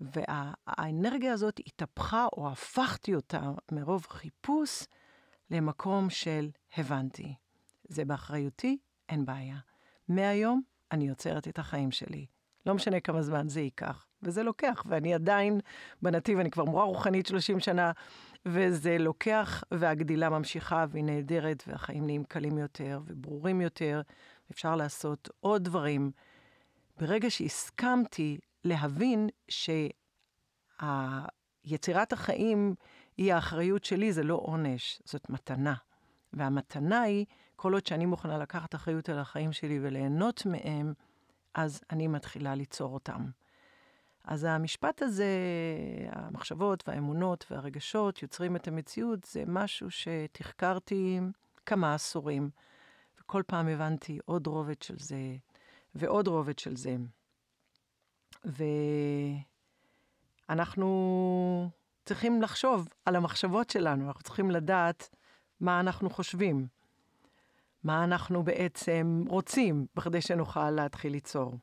והאנרגיה 0.00 1.32
הזאת 1.32 1.60
התהפכה, 1.66 2.26
או 2.32 2.50
הפכתי 2.50 3.14
אותה 3.14 3.50
מרוב 3.72 4.06
חיפוש 4.08 4.84
למקום 5.50 6.10
של 6.10 6.50
הבנתי. 6.76 7.34
זה 7.88 8.04
באחריותי, 8.04 8.78
אין 9.08 9.24
בעיה. 9.24 9.56
מהיום 10.08 10.62
אני 10.92 11.08
יוצרת 11.08 11.48
את 11.48 11.58
החיים 11.58 11.90
שלי. 11.90 12.26
לא 12.66 12.74
משנה 12.74 13.00
כמה 13.00 13.22
זמן 13.22 13.48
זה 13.48 13.60
ייקח, 13.60 14.06
וזה 14.22 14.42
לוקח, 14.42 14.84
ואני 14.88 15.14
עדיין 15.14 15.60
בנתיב, 16.02 16.38
אני 16.38 16.50
כבר 16.50 16.64
מורה 16.64 16.84
רוחנית 16.84 17.26
30 17.26 17.60
שנה, 17.60 17.92
וזה 18.46 18.98
לוקח, 18.98 19.64
והגדילה 19.70 20.30
ממשיכה, 20.30 20.84
והיא 20.88 21.04
נהדרת, 21.04 21.64
והחיים 21.66 22.06
נהיים 22.06 22.24
קלים 22.24 22.58
יותר 22.58 23.00
וברורים 23.06 23.60
יותר, 23.60 24.02
אפשר 24.50 24.76
לעשות 24.76 25.28
עוד 25.40 25.64
דברים. 25.64 26.10
ברגע 26.96 27.30
שהסכמתי 27.30 28.38
להבין 28.64 29.28
שיצירת 31.68 32.12
החיים 32.12 32.74
היא 33.16 33.34
האחריות 33.34 33.84
שלי, 33.84 34.12
זה 34.12 34.22
לא 34.22 34.34
עונש, 34.34 35.02
זאת 35.04 35.30
מתנה. 35.30 35.74
והמתנה 36.32 37.00
היא, 37.00 37.26
כל 37.56 37.72
עוד 37.72 37.86
שאני 37.86 38.06
מוכנה 38.06 38.38
לקחת 38.38 38.74
אחריות 38.74 39.08
על 39.08 39.18
החיים 39.18 39.52
שלי 39.52 39.78
וליהנות 39.82 40.46
מהם, 40.46 40.94
אז 41.54 41.80
אני 41.90 42.08
מתחילה 42.08 42.54
ליצור 42.54 42.94
אותם. 42.94 43.26
אז 44.24 44.44
המשפט 44.44 45.02
הזה, 45.02 45.26
המחשבות 46.12 46.88
והאמונות 46.88 47.46
והרגשות 47.50 48.22
יוצרים 48.22 48.56
את 48.56 48.68
המציאות, 48.68 49.24
זה 49.24 49.42
משהו 49.46 49.90
שתחקרתי 49.90 51.20
כמה 51.66 51.94
עשורים. 51.94 52.50
וכל 53.24 53.42
פעם 53.46 53.68
הבנתי 53.68 54.18
עוד 54.24 54.46
רובד 54.46 54.82
של 54.82 54.98
זה, 54.98 55.36
ועוד 55.94 56.28
רובד 56.28 56.58
של 56.58 56.76
זה. 56.76 56.96
ואנחנו 60.48 61.70
צריכים 62.04 62.42
לחשוב 62.42 62.88
על 63.04 63.16
המחשבות 63.16 63.70
שלנו, 63.70 64.06
אנחנו 64.06 64.22
צריכים 64.22 64.50
לדעת 64.50 65.08
מה 65.60 65.80
אנחנו 65.80 66.10
חושבים. 66.10 66.66
מה 67.84 68.04
אנחנו 68.04 68.42
בעצם 68.42 69.24
רוצים 69.28 69.86
בכדי 69.94 70.20
שנוכל 70.20 70.70
להתחיל 70.70 71.12
ליצור. 71.12 71.58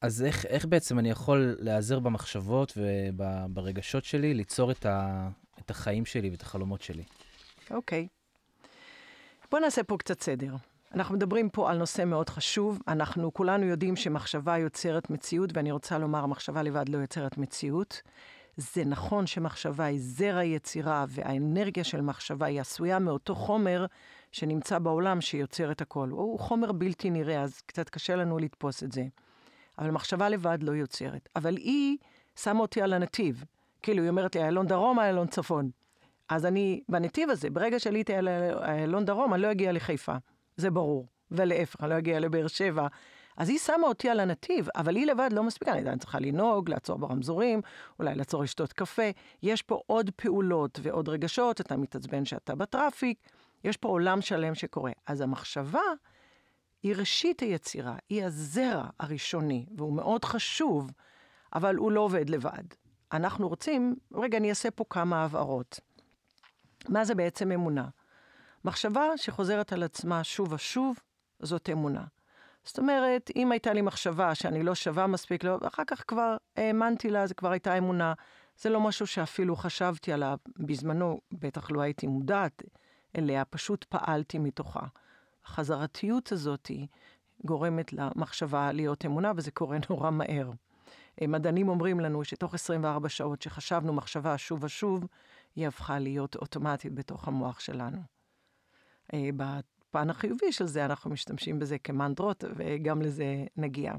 אז 0.00 0.22
איך, 0.22 0.46
איך 0.46 0.66
בעצם 0.66 0.98
אני 0.98 1.10
יכול 1.10 1.56
להיעזר 1.58 1.98
במחשבות 1.98 2.72
וברגשות 2.76 4.04
שלי, 4.04 4.34
ליצור 4.34 4.70
את, 4.70 4.86
ה, 4.86 5.28
את 5.58 5.70
החיים 5.70 6.06
שלי 6.06 6.30
ואת 6.30 6.42
החלומות 6.42 6.82
שלי? 6.82 7.04
אוקיי. 7.70 8.08
בואו 9.50 9.62
נעשה 9.62 9.82
פה 9.82 9.96
קצת 9.98 10.20
סדר. 10.20 10.54
אנחנו 10.94 11.14
מדברים 11.14 11.48
פה 11.48 11.70
על 11.70 11.78
נושא 11.78 12.04
מאוד 12.04 12.28
חשוב. 12.28 12.78
אנחנו 12.88 13.34
כולנו 13.34 13.66
יודעים 13.66 13.96
שמחשבה 13.96 14.58
יוצרת 14.58 15.10
מציאות, 15.10 15.50
ואני 15.54 15.72
רוצה 15.72 15.98
לומר, 15.98 16.26
מחשבה 16.26 16.62
לבד 16.62 16.88
לא 16.88 16.98
יוצרת 16.98 17.38
מציאות. 17.38 18.02
זה 18.56 18.84
נכון 18.84 19.26
שמחשבה 19.26 19.84
היא 19.84 20.00
זרע 20.02 20.44
יצירה, 20.44 21.04
והאנרגיה 21.08 21.84
של 21.84 22.00
מחשבה 22.00 22.46
היא 22.46 22.60
עשויה 22.60 22.98
מאותו 22.98 23.34
חומר 23.34 23.86
שנמצא 24.32 24.78
בעולם 24.78 25.20
שיוצר 25.20 25.70
את 25.70 25.80
הכל. 25.80 26.08
הוא 26.08 26.38
חומר 26.38 26.72
בלתי 26.72 27.10
נראה, 27.10 27.42
אז 27.42 27.60
קצת 27.60 27.88
קשה 27.88 28.16
לנו 28.16 28.38
לתפוס 28.38 28.82
את 28.82 28.92
זה. 28.92 29.04
אבל 29.78 29.90
מחשבה 29.90 30.28
לבד 30.28 30.58
לא 30.62 30.72
יוצרת. 30.72 31.28
אבל 31.36 31.56
היא 31.56 31.96
שמה 32.36 32.60
אותי 32.60 32.82
על 32.82 32.92
הנתיב. 32.92 33.44
כאילו, 33.82 34.02
היא 34.02 34.10
אומרת 34.10 34.34
לי, 34.34 34.42
איילון 34.42 34.66
דרום, 34.66 34.98
איילון 34.98 35.26
צפון. 35.26 35.70
אז 36.28 36.46
אני, 36.46 36.80
בנתיב 36.88 37.30
הזה, 37.30 37.50
ברגע 37.50 37.78
שעליתי 37.78 38.14
על 38.14 38.28
איילון 38.62 39.04
דרום, 39.04 39.34
אני 39.34 39.42
לא 39.42 39.50
אגיע 39.50 39.72
לחיפה. 39.72 40.14
זה 40.56 40.70
ברור. 40.70 41.06
ולהפך, 41.30 41.76
אני 41.80 41.90
לא 41.90 41.98
אגיע 41.98 42.20
לבאר 42.20 42.46
שבע. 42.46 42.86
אז 43.36 43.48
היא 43.48 43.58
שמה 43.58 43.86
אותי 43.86 44.08
על 44.08 44.20
הנתיב, 44.20 44.68
אבל 44.76 44.96
היא 44.96 45.06
לבד 45.06 45.30
לא 45.32 45.42
מספיקה, 45.42 45.72
אני 45.72 45.98
צריכה 45.98 46.20
לנהוג, 46.20 46.70
לעצור 46.70 46.98
ברמזורים, 46.98 47.60
אולי 47.98 48.14
לעצור 48.14 48.42
לשתות 48.42 48.72
קפה. 48.72 49.10
יש 49.42 49.62
פה 49.62 49.80
עוד 49.86 50.10
פעולות 50.16 50.78
ועוד 50.82 51.08
רגשות, 51.08 51.60
אתה 51.60 51.76
מתעצבן 51.76 52.24
שאתה 52.24 52.54
בטראפיק, 52.54 53.18
יש 53.64 53.76
פה 53.76 53.88
עולם 53.88 54.20
שלם 54.20 54.54
שקורה. 54.54 54.92
אז 55.06 55.20
המחשבה 55.20 55.80
היא 56.82 56.94
ראשית 56.96 57.40
היצירה, 57.40 57.96
היא 58.08 58.24
הזרע 58.24 58.86
הראשוני, 59.00 59.66
והוא 59.76 59.92
מאוד 59.92 60.24
חשוב, 60.24 60.90
אבל 61.54 61.76
הוא 61.76 61.92
לא 61.92 62.00
עובד 62.00 62.30
לבד. 62.30 62.64
אנחנו 63.12 63.48
רוצים, 63.48 63.96
רגע, 64.14 64.38
אני 64.38 64.50
אעשה 64.50 64.70
פה 64.70 64.84
כמה 64.90 65.24
הבהרות. 65.24 65.80
מה 66.88 67.04
זה 67.04 67.14
בעצם 67.14 67.52
אמונה? 67.52 67.88
מחשבה 68.64 69.04
שחוזרת 69.16 69.72
על 69.72 69.82
עצמה 69.82 70.24
שוב 70.24 70.52
ושוב, 70.52 70.98
זאת 71.40 71.68
אמונה. 71.72 72.04
זאת 72.64 72.78
אומרת, 72.78 73.30
אם 73.36 73.52
הייתה 73.52 73.72
לי 73.72 73.80
מחשבה 73.80 74.34
שאני 74.34 74.62
לא 74.62 74.74
שווה 74.74 75.06
מספיק, 75.06 75.44
לא, 75.44 75.58
אחר 75.68 75.82
כך 75.86 76.04
כבר 76.08 76.36
האמנתי 76.56 77.10
לה, 77.10 77.26
זה 77.26 77.34
כבר 77.34 77.50
הייתה 77.50 77.78
אמונה. 77.78 78.12
זה 78.58 78.70
לא 78.70 78.80
משהו 78.80 79.06
שאפילו 79.06 79.56
חשבתי 79.56 80.12
עליו 80.12 80.38
בזמנו, 80.58 81.20
בטח 81.32 81.70
לא 81.70 81.80
הייתי 81.80 82.06
מודעת 82.06 82.62
אליה, 83.18 83.44
פשוט 83.44 83.84
פעלתי 83.84 84.38
מתוכה. 84.38 84.86
החזרתיות 85.44 86.32
הזאת 86.32 86.70
גורמת 87.44 87.92
למחשבה 87.92 88.72
להיות 88.72 89.06
אמונה, 89.06 89.32
וזה 89.36 89.50
קורה 89.50 89.78
נורא 89.90 90.10
מהר. 90.10 90.50
מדענים 91.28 91.68
אומרים 91.68 92.00
לנו 92.00 92.24
שתוך 92.24 92.54
24 92.54 93.08
שעות 93.08 93.42
שחשבנו 93.42 93.92
מחשבה 93.92 94.38
שוב 94.38 94.64
ושוב, 94.64 95.06
היא 95.56 95.68
הפכה 95.68 95.98
להיות 95.98 96.36
אוטומטית 96.36 96.94
בתוך 96.94 97.28
המוח 97.28 97.60
שלנו. 97.60 98.19
אה, 99.14 99.28
בפן 99.36 100.10
החיובי 100.10 100.52
של 100.52 100.66
זה, 100.66 100.84
אנחנו 100.84 101.10
משתמשים 101.10 101.58
בזה 101.58 101.78
כמנטרות, 101.78 102.44
וגם 102.56 103.02
לזה 103.02 103.44
נגיע. 103.56 103.92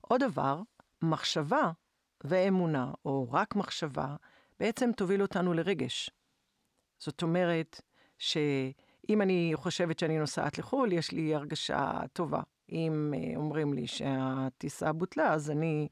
עוד 0.00 0.20
דבר, 0.24 0.62
מחשבה 1.02 1.70
ואמונה, 2.24 2.92
או 3.04 3.32
רק 3.32 3.56
מחשבה, 3.56 4.16
בעצם 4.60 4.90
תוביל 4.96 5.22
אותנו 5.22 5.52
לרגש. 5.52 6.10
זאת 6.98 7.22
אומרת, 7.22 7.80
שאם 8.18 9.22
אני 9.22 9.52
חושבת 9.54 9.98
שאני 9.98 10.18
נוסעת 10.18 10.58
לחו"ל, 10.58 10.92
יש 10.92 11.12
לי 11.12 11.34
הרגשה 11.34 12.00
טובה. 12.12 12.40
אם 12.72 13.14
אה, 13.16 13.36
אומרים 13.36 13.72
לי 13.72 13.86
שהטיסה 13.86 14.92
בוטלה, 14.92 15.32
אז 15.32 15.50
אני 15.50 15.88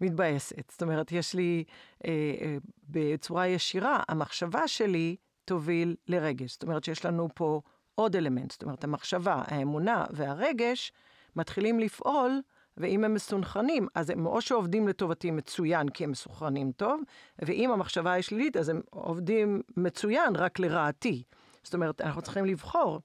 מתבאסת. 0.00 0.70
זאת 0.70 0.82
אומרת, 0.82 1.12
יש 1.12 1.34
לי, 1.34 1.64
אה, 2.04 2.10
אה, 2.40 2.56
בצורה 2.88 3.46
ישירה, 3.46 4.02
המחשבה 4.08 4.68
שלי 4.68 5.16
תוביל 5.44 5.96
לרגש. 6.08 6.52
זאת 6.52 6.62
אומרת 6.62 6.84
שיש 6.84 7.04
לנו 7.04 7.28
פה 7.34 7.60
עוד 7.94 8.16
אלמנט. 8.16 8.50
זאת 8.50 8.62
אומרת, 8.62 8.84
המחשבה, 8.84 9.42
האמונה 9.46 10.04
והרגש 10.10 10.92
מתחילים 11.36 11.80
לפעול, 11.80 12.40
ואם 12.76 13.04
הם 13.04 13.14
מסונכרנים, 13.14 13.88
אז 13.94 14.10
הם 14.10 14.26
או 14.26 14.40
שעובדים 14.40 14.88
לטובתי 14.88 15.30
מצוין, 15.30 15.88
כי 15.88 16.04
הם 16.04 16.10
מסונכרנים 16.10 16.72
טוב, 16.72 17.00
ואם 17.38 17.70
המחשבה 17.70 18.12
היא 18.12 18.22
שלילית, 18.22 18.56
אז 18.56 18.68
הם 18.68 18.80
עובדים 18.90 19.62
מצוין 19.76 20.36
רק 20.36 20.58
לרעתי. 20.58 21.22
זאת 21.62 21.74
אומרת, 21.74 22.00
אנחנו 22.00 22.22
צריכים 22.22 22.44
לבחור 22.44 23.00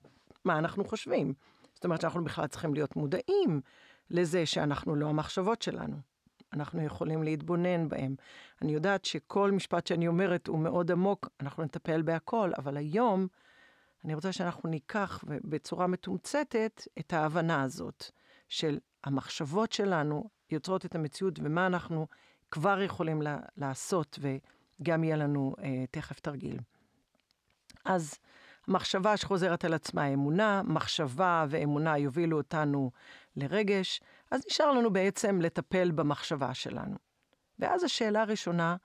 מה 0.46 0.58
אנחנו 0.58 0.86
חושבים. 0.86 1.34
זאת 1.74 1.86
אומרת 1.86 2.02
שאנחנו 2.02 2.24
בכלל 2.24 2.48
צריכים 2.48 2.74
להיות 2.74 2.96
מודעים 2.96 3.62
לזה 4.10 4.46
שאנחנו 4.46 4.96
לא 4.96 5.08
המחשבות 5.08 5.62
שלנו. 5.62 5.96
אנחנו 6.54 6.82
יכולים 6.82 7.24
להתבונן 7.24 7.90
בהם. 7.90 8.16
אני 8.62 8.74
יודעת 8.74 9.06
שכל 9.06 9.52
משפט 9.52 9.88
שאני 9.88 10.08
אומרת 10.08 10.48
הוא 10.48 10.60
מאוד 10.60 10.92
עמוק, 10.92 11.30
אנחנו 11.42 11.64
נטפל 11.64 12.02
בהכל, 12.02 12.52
אבל 12.58 12.78
היום 12.78 13.28
אני 14.06 14.14
רוצה 14.14 14.32
שאנחנו 14.32 14.70
ניקח 14.70 15.24
בצורה 15.28 15.88
מתומצתת 15.88 16.88
את 17.00 17.14
ההבנה 17.14 17.64
הזאת 17.64 18.12
של 18.48 18.80
המחשבות 19.04 19.72
שלנו 19.72 20.30
יוצרות 20.52 20.86
את 20.86 20.96
המציאות 20.96 21.40
ומה 21.44 21.68
אנחנו 21.68 22.08
כבר 22.52 22.82
יכולים 22.82 23.22
לעשות, 23.58 24.20
וגם 24.22 25.04
יהיה 25.04 25.16
לנו 25.16 25.56
אה, 25.64 25.86
תכף 25.92 26.20
תרגיל. 26.20 26.60
אז 27.86 28.16
מחשבה 28.68 29.18
שחוזרת 29.18 29.66
על 29.66 29.74
עצמה 29.74 30.08
אמונה, 30.08 30.62
מחשבה 30.64 31.46
ואמונה 31.50 31.98
יובילו 31.98 32.38
אותנו 32.38 32.92
לרגש, 33.36 34.02
אז 34.32 34.42
נשאר 34.48 34.72
לנו 34.72 34.94
בעצם 34.94 35.42
לטפל 35.42 35.92
במחשבה 35.92 36.54
שלנו. 36.54 36.96
ואז 37.60 37.84
השאלה 37.84 38.22
הראשונה 38.22 38.76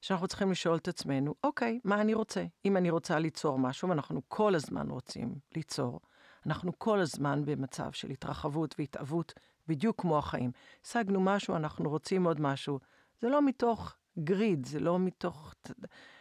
שאנחנו 0.00 0.28
צריכים 0.28 0.50
לשאול 0.50 0.76
את 0.76 0.88
עצמנו, 0.88 1.34
אוקיי, 1.44 1.80
מה 1.84 2.00
אני 2.00 2.14
רוצה? 2.14 2.44
אם 2.64 2.76
אני 2.76 2.90
רוצה 2.90 3.18
ליצור 3.18 3.58
משהו, 3.58 3.88
ואנחנו 3.88 4.20
כל 4.28 4.54
הזמן 4.54 4.90
רוצים 4.90 5.34
ליצור, 5.56 6.00
אנחנו 6.46 6.78
כל 6.78 7.00
הזמן 7.00 7.44
במצב 7.44 7.92
של 7.92 8.10
התרחבות 8.10 8.74
והתאבות, 8.78 9.34
בדיוק 9.68 10.00
כמו 10.00 10.18
החיים. 10.18 10.50
השגנו 10.84 11.20
משהו, 11.20 11.56
אנחנו 11.56 11.90
רוצים 11.90 12.24
עוד 12.24 12.40
משהו. 12.40 12.78
זה 13.20 13.28
לא 13.28 13.42
מתוך 13.42 13.96
גריד, 14.18 14.66
זה 14.66 14.80
לא 14.80 14.98
מתוך 14.98 15.54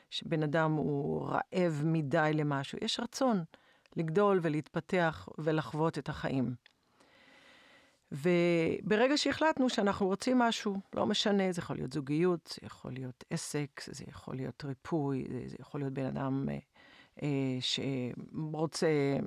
שבן 0.09 0.43
אדם 0.43 0.71
הוא 0.71 1.29
רעב 1.29 1.81
מדי 1.85 2.31
למשהו. 2.33 2.77
יש 2.81 2.99
רצון 2.99 3.43
לגדול 3.95 4.39
ולהתפתח 4.41 5.29
ולחוות 5.37 5.97
את 5.97 6.09
החיים. 6.09 6.55
וברגע 8.11 9.17
שהחלטנו 9.17 9.69
שאנחנו 9.69 10.07
רוצים 10.07 10.39
משהו, 10.39 10.77
לא 10.93 11.05
משנה, 11.05 11.51
זה 11.51 11.59
יכול 11.59 11.75
להיות 11.75 11.93
זוגיות, 11.93 12.57
זה 12.61 12.67
יכול 12.67 12.91
להיות 12.91 13.23
עסק, 13.29 13.81
זה 13.85 14.03
יכול 14.07 14.35
להיות 14.35 14.65
ריפוי, 14.65 15.25
זה 15.47 15.55
יכול 15.59 15.81
להיות 15.81 15.93
בן 15.93 16.05
אדם 16.05 16.49
אה, 16.49 16.57
אה, 17.23 17.57
שרוצה 17.59 19.17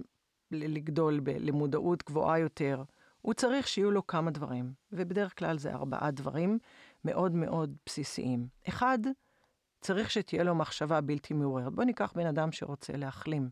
לגדול 0.51 1.21
למודעות 1.27 2.03
גבוהה 2.07 2.39
יותר, 2.39 2.83
הוא 3.23 3.35
צריך 3.35 3.69
שיהיו 3.69 3.91
לו 3.91 4.07
כמה 4.07 4.31
דברים, 4.31 4.73
ובדרך 4.93 5.39
כלל 5.39 5.59
זה 5.59 5.73
ארבעה 5.73 6.11
דברים 6.11 6.59
מאוד 7.05 7.35
מאוד 7.35 7.77
בסיסיים. 7.87 8.49
אחד, 8.69 8.99
צריך 9.81 10.11
שתהיה 10.11 10.43
לו 10.43 10.55
מחשבה 10.55 11.01
בלתי 11.01 11.35
מעוררת. 11.35 11.73
בואו 11.73 11.87
ניקח 11.87 12.13
בן 12.17 12.27
אדם 12.27 12.53
שרוצה 12.53 12.97
להחלים, 12.97 13.51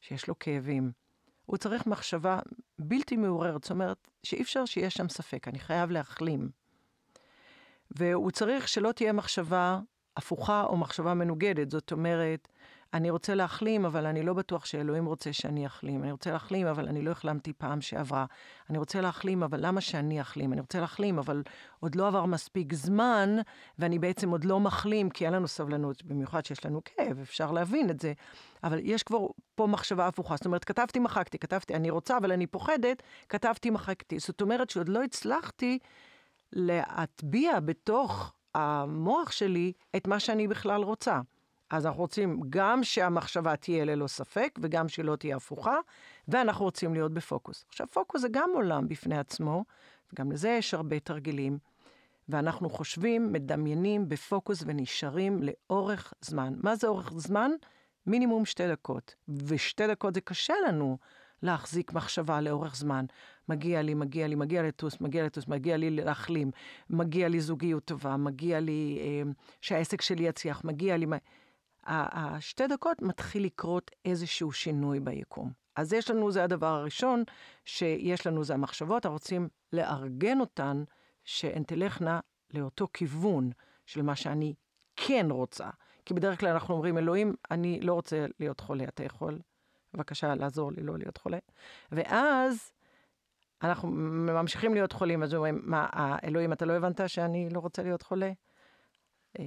שיש 0.00 0.28
לו 0.28 0.38
כאבים. 0.38 0.92
הוא 1.50 1.56
צריך 1.56 1.86
מחשבה 1.86 2.38
בלתי 2.78 3.16
מעוררת, 3.16 3.64
זאת 3.64 3.70
אומרת 3.70 4.08
שאי 4.22 4.42
אפשר 4.42 4.64
שיהיה 4.64 4.90
שם 4.90 5.08
ספק, 5.08 5.48
אני 5.48 5.58
חייב 5.58 5.90
להחלים. 5.90 6.50
והוא 7.90 8.30
צריך 8.30 8.68
שלא 8.68 8.92
תהיה 8.92 9.12
מחשבה 9.12 9.80
הפוכה 10.16 10.64
או 10.64 10.76
מחשבה 10.76 11.14
מנוגדת, 11.14 11.70
זאת 11.70 11.92
אומרת, 11.92 12.48
אני 12.94 13.10
רוצה 13.10 13.34
להחלים, 13.34 13.84
אבל 13.84 14.06
אני 14.06 14.22
לא 14.22 14.32
בטוח 14.32 14.64
שאלוהים 14.64 15.06
רוצה 15.06 15.32
שאני 15.32 15.66
אחלים. 15.66 16.02
אני 16.02 16.12
רוצה 16.12 16.30
להחלים, 16.30 16.66
אבל 16.66 16.88
אני 16.88 17.02
לא 17.02 17.10
החלמתי 17.10 17.52
פעם 17.52 17.80
שעברה. 17.80 18.26
אני 18.70 18.78
רוצה 18.78 19.00
להחלים, 19.00 19.42
אבל 19.42 19.66
למה 19.66 19.80
שאני 19.80 20.20
אחלים? 20.20 20.52
אני 20.52 20.60
רוצה 20.60 20.80
להחלים, 20.80 21.18
אבל 21.18 21.42
עוד 21.80 21.94
לא 21.94 22.06
עבר 22.06 22.24
מספיק 22.24 22.72
זמן, 22.72 23.36
ואני 23.78 23.98
בעצם 23.98 24.30
עוד 24.30 24.44
לא 24.44 24.60
מחלים, 24.60 25.10
כי 25.10 25.26
אין 25.26 25.32
לנו 25.34 25.48
סבלנות, 25.48 26.04
במיוחד 26.04 26.44
שיש 26.44 26.66
לנו 26.66 26.80
כאב, 26.84 27.18
אפשר 27.22 27.52
להבין 27.52 27.90
את 27.90 28.00
זה. 28.00 28.12
אבל 28.64 28.78
יש 28.82 29.02
כבר 29.02 29.26
פה 29.54 29.66
מחשבה 29.66 30.06
הפוכה. 30.06 30.36
זאת 30.36 30.46
אומרת, 30.46 30.64
כתבתי, 30.64 30.98
מחקתי, 30.98 31.38
כתבתי, 31.38 31.74
אני 31.74 31.90
רוצה, 31.90 32.16
אבל 32.16 32.32
אני 32.32 32.46
פוחדת, 32.46 33.02
כתבתי, 33.28 33.70
מחקתי. 33.70 34.18
זאת 34.18 34.40
אומרת 34.40 34.70
שעוד 34.70 34.88
לא 34.88 35.02
הצלחתי 35.02 35.78
להטביע 36.52 37.60
בתוך 37.60 38.32
המוח 38.54 39.30
שלי 39.30 39.72
את 39.96 40.06
מה 40.06 40.20
שאני 40.20 40.48
בכלל 40.48 40.82
רוצה. 40.82 41.20
אז 41.70 41.86
אנחנו 41.86 42.00
רוצים 42.00 42.40
גם 42.50 42.84
שהמחשבה 42.84 43.56
תהיה 43.56 43.84
ללא 43.84 44.06
ספק, 44.06 44.58
וגם 44.62 44.88
שלא 44.88 45.16
תהיה 45.16 45.36
הפוכה, 45.36 45.76
ואנחנו 46.28 46.64
רוצים 46.64 46.94
להיות 46.94 47.12
בפוקוס. 47.12 47.64
עכשיו, 47.68 47.86
פוקוס 47.86 48.20
זה 48.20 48.28
גם 48.30 48.50
עולם 48.54 48.88
בפני 48.88 49.18
עצמו, 49.18 49.64
וגם 50.12 50.32
לזה 50.32 50.48
יש 50.48 50.74
הרבה 50.74 51.00
תרגילים, 51.00 51.58
ואנחנו 52.28 52.70
חושבים, 52.70 53.32
מדמיינים 53.32 54.08
בפוקוס 54.08 54.62
ונשארים 54.66 55.40
לאורך 55.42 56.14
זמן. 56.20 56.54
מה 56.62 56.76
זה 56.76 56.86
אורך 56.86 57.12
זמן? 57.16 57.50
מינימום 58.06 58.44
שתי 58.44 58.68
דקות. 58.68 59.14
ושתי 59.28 59.86
דקות 59.86 60.14
זה 60.14 60.20
קשה 60.20 60.54
לנו 60.68 60.98
להחזיק 61.42 61.92
מחשבה 61.92 62.40
לאורך 62.40 62.76
זמן. 62.76 63.04
מגיע 63.48 63.82
לי, 63.82 63.94
מגיע 63.94 64.28
לי, 64.28 64.34
מגיע 64.34 64.62
לטוס, 64.62 65.00
מגיע 65.00 65.24
לטוס, 65.24 65.48
מגיע 65.48 65.76
לי 65.76 65.90
להחלים, 65.90 66.50
מגיע 66.90 67.28
לי 67.28 67.40
זוגיות 67.40 67.84
טובה, 67.84 68.16
מגיע 68.16 68.60
לי 68.60 68.98
אה, 69.00 69.30
שהעסק 69.60 70.00
שלי 70.00 70.24
יצליח, 70.24 70.64
מגיע 70.64 70.96
לי... 70.96 71.06
השתי 71.86 72.66
דקות 72.66 73.02
מתחיל 73.02 73.44
לקרות 73.44 73.90
איזשהו 74.04 74.52
שינוי 74.52 75.00
ביקום. 75.00 75.52
אז 75.76 75.92
יש 75.92 76.10
לנו, 76.10 76.32
זה 76.32 76.44
הדבר 76.44 76.66
הראשון, 76.66 77.24
שיש 77.64 78.26
לנו, 78.26 78.44
זה 78.44 78.54
המחשבות, 78.54 79.06
אנחנו 79.06 79.14
רוצים 79.14 79.48
לארגן 79.72 80.40
אותן, 80.40 80.84
שהן 81.24 81.62
תלכנה 81.62 82.20
לאותו 82.54 82.88
כיוון 82.92 83.50
של 83.86 84.02
מה 84.02 84.16
שאני 84.16 84.54
כן 84.96 85.26
רוצה. 85.30 85.70
כי 86.04 86.14
בדרך 86.14 86.40
כלל 86.40 86.48
אנחנו 86.48 86.74
אומרים, 86.74 86.98
אלוהים, 86.98 87.34
אני 87.50 87.80
לא 87.80 87.94
רוצה 87.94 88.26
להיות 88.40 88.60
חולה, 88.60 88.84
אתה 88.84 89.04
יכול 89.04 89.38
בבקשה 89.94 90.34
לעזור 90.34 90.72
לי 90.72 90.82
לא 90.82 90.98
להיות 90.98 91.16
חולה. 91.16 91.38
ואז 91.92 92.72
אנחנו 93.62 93.88
ממשיכים 93.90 94.74
להיות 94.74 94.92
חולים, 94.92 95.22
אז 95.22 95.34
אומרים, 95.34 95.60
מה, 95.62 96.16
אלוהים, 96.24 96.52
אתה 96.52 96.64
לא 96.64 96.72
הבנת 96.72 97.00
שאני 97.06 97.48
לא 97.50 97.60
רוצה 97.60 97.82
להיות 97.82 98.02
חולה? 98.02 98.32
אה, 99.38 99.44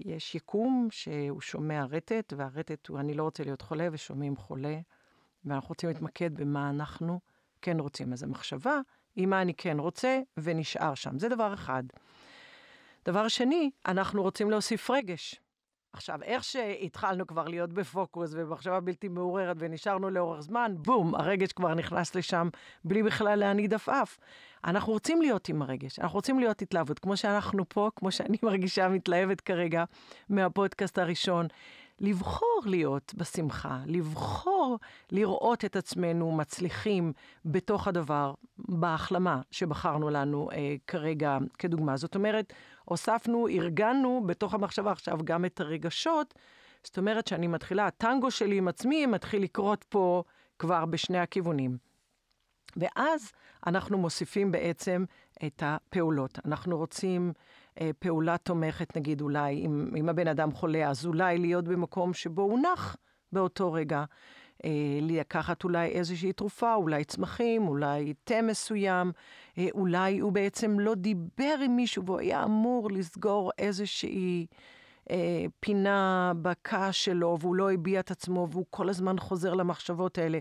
יש 0.00 0.34
יקום 0.34 0.88
שהוא 0.90 1.40
שומע 1.40 1.84
רטט, 1.90 2.32
והרטט 2.36 2.88
הוא 2.88 3.00
אני 3.00 3.14
לא 3.14 3.22
רוצה 3.22 3.44
להיות 3.44 3.62
חולה, 3.62 3.88
ושומעים 3.92 4.36
חולה, 4.36 4.78
ואנחנו 5.44 5.68
רוצים 5.68 5.88
להתמקד 5.88 6.34
במה 6.34 6.70
אנחנו 6.70 7.20
כן 7.62 7.80
רוצים. 7.80 8.12
אז 8.12 8.22
המחשבה 8.22 8.80
היא 9.16 9.26
מה 9.26 9.42
אני 9.42 9.54
כן 9.54 9.78
רוצה, 9.78 10.20
ונשאר 10.36 10.94
שם. 10.94 11.18
זה 11.18 11.28
דבר 11.28 11.54
אחד. 11.54 11.82
דבר 13.04 13.28
שני, 13.28 13.70
אנחנו 13.86 14.22
רוצים 14.22 14.50
להוסיף 14.50 14.90
רגש. 14.90 15.41
עכשיו, 15.92 16.22
איך 16.22 16.44
שהתחלנו 16.44 17.26
כבר 17.26 17.48
להיות 17.48 17.72
בפוקוס 17.72 18.30
ובמחשבה 18.34 18.80
בלתי 18.80 19.08
מעוררת 19.08 19.56
ונשארנו 19.58 20.10
לאורך 20.10 20.40
זמן, 20.40 20.74
בום, 20.78 21.14
הרגש 21.14 21.52
כבר 21.52 21.74
נכנס 21.74 22.14
לשם 22.14 22.48
בלי 22.84 23.02
בכלל 23.02 23.38
להניד 23.38 23.74
עפעף. 23.74 24.18
אנחנו 24.64 24.92
רוצים 24.92 25.22
להיות 25.22 25.48
עם 25.48 25.62
הרגש, 25.62 25.98
אנחנו 25.98 26.16
רוצים 26.16 26.38
להיות 26.38 26.62
התלהבות, 26.62 26.98
כמו 26.98 27.16
שאנחנו 27.16 27.68
פה, 27.68 27.90
כמו 27.96 28.12
שאני 28.12 28.36
מרגישה 28.46 28.88
מתלהבת 28.88 29.40
כרגע 29.40 29.84
מהפודקאסט 30.28 30.98
הראשון. 30.98 31.46
לבחור 32.00 32.62
להיות 32.66 33.14
בשמחה, 33.16 33.78
לבחור 33.86 34.78
לראות 35.10 35.64
את 35.64 35.76
עצמנו 35.76 36.32
מצליחים 36.32 37.12
בתוך 37.44 37.88
הדבר, 37.88 38.34
בהחלמה 38.58 39.40
שבחרנו 39.50 40.10
לנו 40.10 40.48
אה, 40.52 40.74
כרגע 40.86 41.38
כדוגמה. 41.58 41.96
זאת 41.96 42.14
אומרת, 42.14 42.52
הוספנו, 42.84 43.48
ארגנו 43.48 44.22
בתוך 44.26 44.54
המחשבה 44.54 44.92
עכשיו 44.92 45.18
גם 45.24 45.44
את 45.44 45.60
הרגשות. 45.60 46.34
זאת 46.84 46.98
אומרת 46.98 47.26
שאני 47.26 47.46
מתחילה, 47.46 47.86
הטנגו 47.86 48.30
שלי 48.30 48.58
עם 48.58 48.68
עצמי 48.68 49.06
מתחיל 49.06 49.42
לקרות 49.42 49.84
פה 49.88 50.22
כבר 50.58 50.84
בשני 50.84 51.18
הכיוונים. 51.18 51.76
ואז 52.76 53.32
אנחנו 53.66 53.98
מוסיפים 53.98 54.52
בעצם 54.52 55.04
את 55.46 55.62
הפעולות. 55.66 56.38
אנחנו 56.44 56.78
רוצים 56.78 57.32
אה, 57.80 57.90
פעולה 57.98 58.36
תומכת, 58.38 58.96
נגיד 58.96 59.20
אולי, 59.20 59.66
אם, 59.66 59.86
אם 59.96 60.08
הבן 60.08 60.28
אדם 60.28 60.52
חולה, 60.52 60.88
אז 60.90 61.06
אולי 61.06 61.38
להיות 61.38 61.64
במקום 61.68 62.14
שבו 62.14 62.42
הוא 62.42 62.58
נח 62.58 62.96
באותו 63.32 63.72
רגע. 63.72 64.04
אה, 64.64 64.98
לקחת 65.00 65.64
אולי 65.64 65.88
איזושהי 65.88 66.32
תרופה, 66.32 66.74
אולי 66.74 67.04
צמחים, 67.04 67.68
אולי 67.68 68.14
תה 68.24 68.42
מסוים, 68.42 69.12
אה, 69.58 69.66
אולי 69.74 70.18
הוא 70.18 70.32
בעצם 70.32 70.80
לא 70.80 70.94
דיבר 70.94 71.54
עם 71.64 71.76
מישהו 71.76 72.04
והוא 72.06 72.20
היה 72.20 72.44
אמור 72.44 72.90
לסגור 72.90 73.50
איזושהי 73.58 74.46
אה, 75.10 75.44
פינה 75.60 76.32
בכעס 76.42 76.94
שלו, 76.94 77.36
והוא 77.40 77.56
לא 77.56 77.72
הביע 77.72 78.00
את 78.00 78.10
עצמו, 78.10 78.48
והוא 78.50 78.66
כל 78.70 78.88
הזמן 78.88 79.18
חוזר 79.18 79.54
למחשבות 79.54 80.18
האלה. 80.18 80.38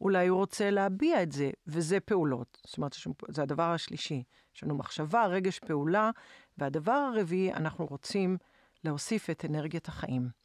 אולי 0.00 0.26
הוא 0.26 0.38
רוצה 0.38 0.70
להביע 0.70 1.22
את 1.22 1.32
זה, 1.32 1.50
וזה 1.66 2.00
פעולות. 2.00 2.58
זאת 2.66 2.76
אומרת, 2.76 2.96
זה 3.28 3.42
הדבר 3.42 3.62
השלישי. 3.62 4.22
יש 4.56 4.64
לנו 4.64 4.74
מחשבה, 4.74 5.26
רגש, 5.26 5.58
פעולה, 5.58 6.10
והדבר 6.58 6.92
הרביעי, 6.92 7.52
אנחנו 7.52 7.86
רוצים 7.86 8.36
להוסיף 8.84 9.30
את 9.30 9.44
אנרגיית 9.44 9.88
החיים. 9.88 10.41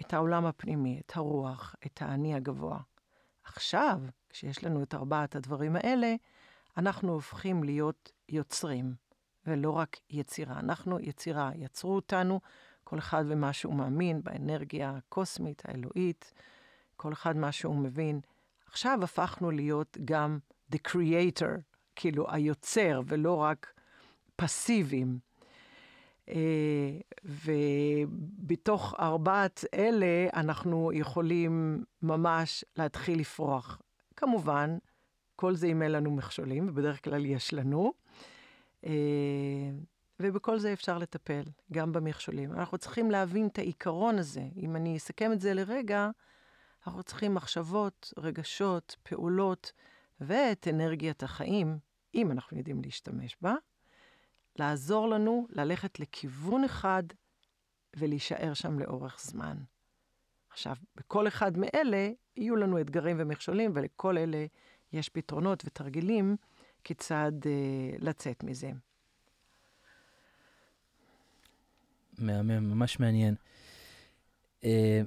את 0.00 0.14
העולם 0.14 0.46
הפנימי, 0.46 1.00
את 1.06 1.16
הרוח, 1.16 1.74
את 1.86 2.02
האני 2.02 2.34
הגבוה. 2.34 2.78
עכשיו, 3.44 4.00
כשיש 4.28 4.64
לנו 4.64 4.82
את 4.82 4.94
ארבעת 4.94 5.36
הדברים 5.36 5.76
האלה, 5.76 6.14
אנחנו 6.76 7.12
הופכים 7.12 7.64
להיות 7.64 8.12
יוצרים, 8.28 8.94
ולא 9.46 9.70
רק 9.70 9.96
יצירה. 10.10 10.58
אנחנו 10.58 11.00
יצירה, 11.00 11.50
יצרו 11.54 11.94
אותנו, 11.94 12.40
כל 12.84 12.98
אחד 12.98 13.24
ומה 13.28 13.52
שהוא 13.52 13.74
מאמין, 13.74 14.22
באנרגיה 14.22 14.90
הקוסמית, 14.96 15.62
האלוהית, 15.64 16.32
כל 16.96 17.12
אחד 17.12 17.36
מה 17.36 17.52
שהוא 17.52 17.76
מבין. 17.76 18.20
עכשיו 18.66 18.98
הפכנו 19.02 19.50
להיות 19.50 19.98
גם 20.04 20.38
the 20.72 20.78
creator, 20.88 21.60
כאילו 21.96 22.32
היוצר, 22.32 23.00
ולא 23.06 23.34
רק 23.34 23.72
פסיביים. 24.36 25.18
אה, 26.30 26.98
ובתוך 27.24 28.94
ארבעת 29.00 29.64
אלה 29.74 30.28
אנחנו 30.34 30.90
יכולים 30.94 31.84
ממש 32.02 32.64
להתחיל 32.76 33.20
לפרוח. 33.20 33.82
כמובן, 34.16 34.78
כל 35.36 35.54
זה 35.54 35.66
אם 35.66 35.82
אין 35.82 35.92
לנו 35.92 36.10
מכשולים, 36.10 36.68
ובדרך 36.68 37.04
כלל 37.04 37.26
יש 37.26 37.54
לנו. 37.54 37.92
אה, 38.86 39.70
ובכל 40.20 40.58
זה 40.58 40.72
אפשר 40.72 40.98
לטפל, 40.98 41.42
גם 41.72 41.92
במכשולים. 41.92 42.52
אנחנו 42.52 42.78
צריכים 42.78 43.10
להבין 43.10 43.46
את 43.46 43.58
העיקרון 43.58 44.18
הזה. 44.18 44.44
אם 44.56 44.76
אני 44.76 44.96
אסכם 44.96 45.32
את 45.32 45.40
זה 45.40 45.54
לרגע, 45.54 46.10
אנחנו 46.86 47.02
צריכים 47.02 47.34
מחשבות, 47.34 48.12
רגשות, 48.16 48.96
פעולות 49.02 49.72
ואת 50.20 50.68
אנרגיית 50.70 51.22
החיים, 51.22 51.78
אם 52.14 52.30
אנחנו 52.30 52.58
יודעים 52.58 52.82
להשתמש 52.82 53.36
בה, 53.40 53.54
לעזור 54.60 55.08
לנו 55.08 55.46
ללכת 55.50 56.00
לכיוון 56.00 56.64
אחד 56.64 57.02
ולהישאר 57.96 58.54
שם 58.54 58.78
לאורך 58.78 59.20
זמן. 59.20 59.56
עכשיו, 60.50 60.76
בכל 60.96 61.28
אחד 61.28 61.52
מאלה 61.56 62.10
יהיו 62.36 62.56
לנו 62.56 62.80
אתגרים 62.80 63.16
ומכשולים, 63.20 63.72
ולכל 63.74 64.18
אלה 64.18 64.46
יש 64.92 65.08
פתרונות 65.08 65.62
ותרגילים 65.66 66.36
כיצד 66.84 67.32
אה, 67.46 67.96
לצאת 67.98 68.42
מזה. 68.44 68.70
מהמם, 72.18 72.70
ממש 72.70 73.00
מעניין. 73.00 73.34
אה, 74.64 75.02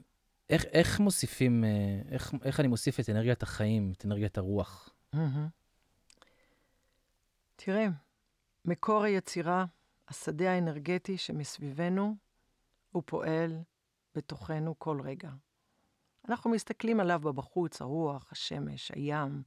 איך, 0.49 0.65
איך 0.65 0.99
מוסיפים, 0.99 1.63
אה, 1.63 1.69
איך, 2.11 2.33
איך 2.43 2.59
אני 2.59 2.67
מוסיף 2.67 2.99
את 2.99 3.09
אנרגיית 3.09 3.43
החיים, 3.43 3.93
את 3.97 4.05
אנרגיית 4.05 4.37
הרוח? 4.37 4.89
Mm-hmm. 5.15 5.17
תראה, 7.55 7.87
מקור 8.65 9.03
היצירה, 9.03 9.65
השדה 10.07 10.51
האנרגטי 10.51 11.17
שמסביבנו, 11.17 12.15
הוא 12.91 13.03
פועל 13.05 13.57
בתוכנו 14.15 14.79
כל 14.79 15.01
רגע. 15.01 15.29
אנחנו 16.29 16.49
מסתכלים 16.49 16.99
עליו 16.99 17.19
בבחוץ, 17.19 17.81
הרוח, 17.81 18.31
השמש, 18.31 18.91
הים, 18.91 19.43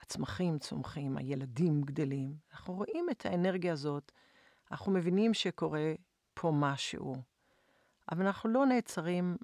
הצמחים 0.00 0.58
צומחים, 0.58 1.16
הילדים 1.16 1.82
גדלים. 1.82 2.36
אנחנו 2.52 2.74
רואים 2.74 3.06
את 3.10 3.26
האנרגיה 3.26 3.72
הזאת, 3.72 4.12
אנחנו 4.70 4.92
מבינים 4.92 5.34
שקורה 5.34 5.92
פה 6.34 6.52
משהו, 6.54 7.16
אבל 8.12 8.26
אנחנו 8.26 8.50
לא 8.50 8.66
נעצרים 8.66 9.36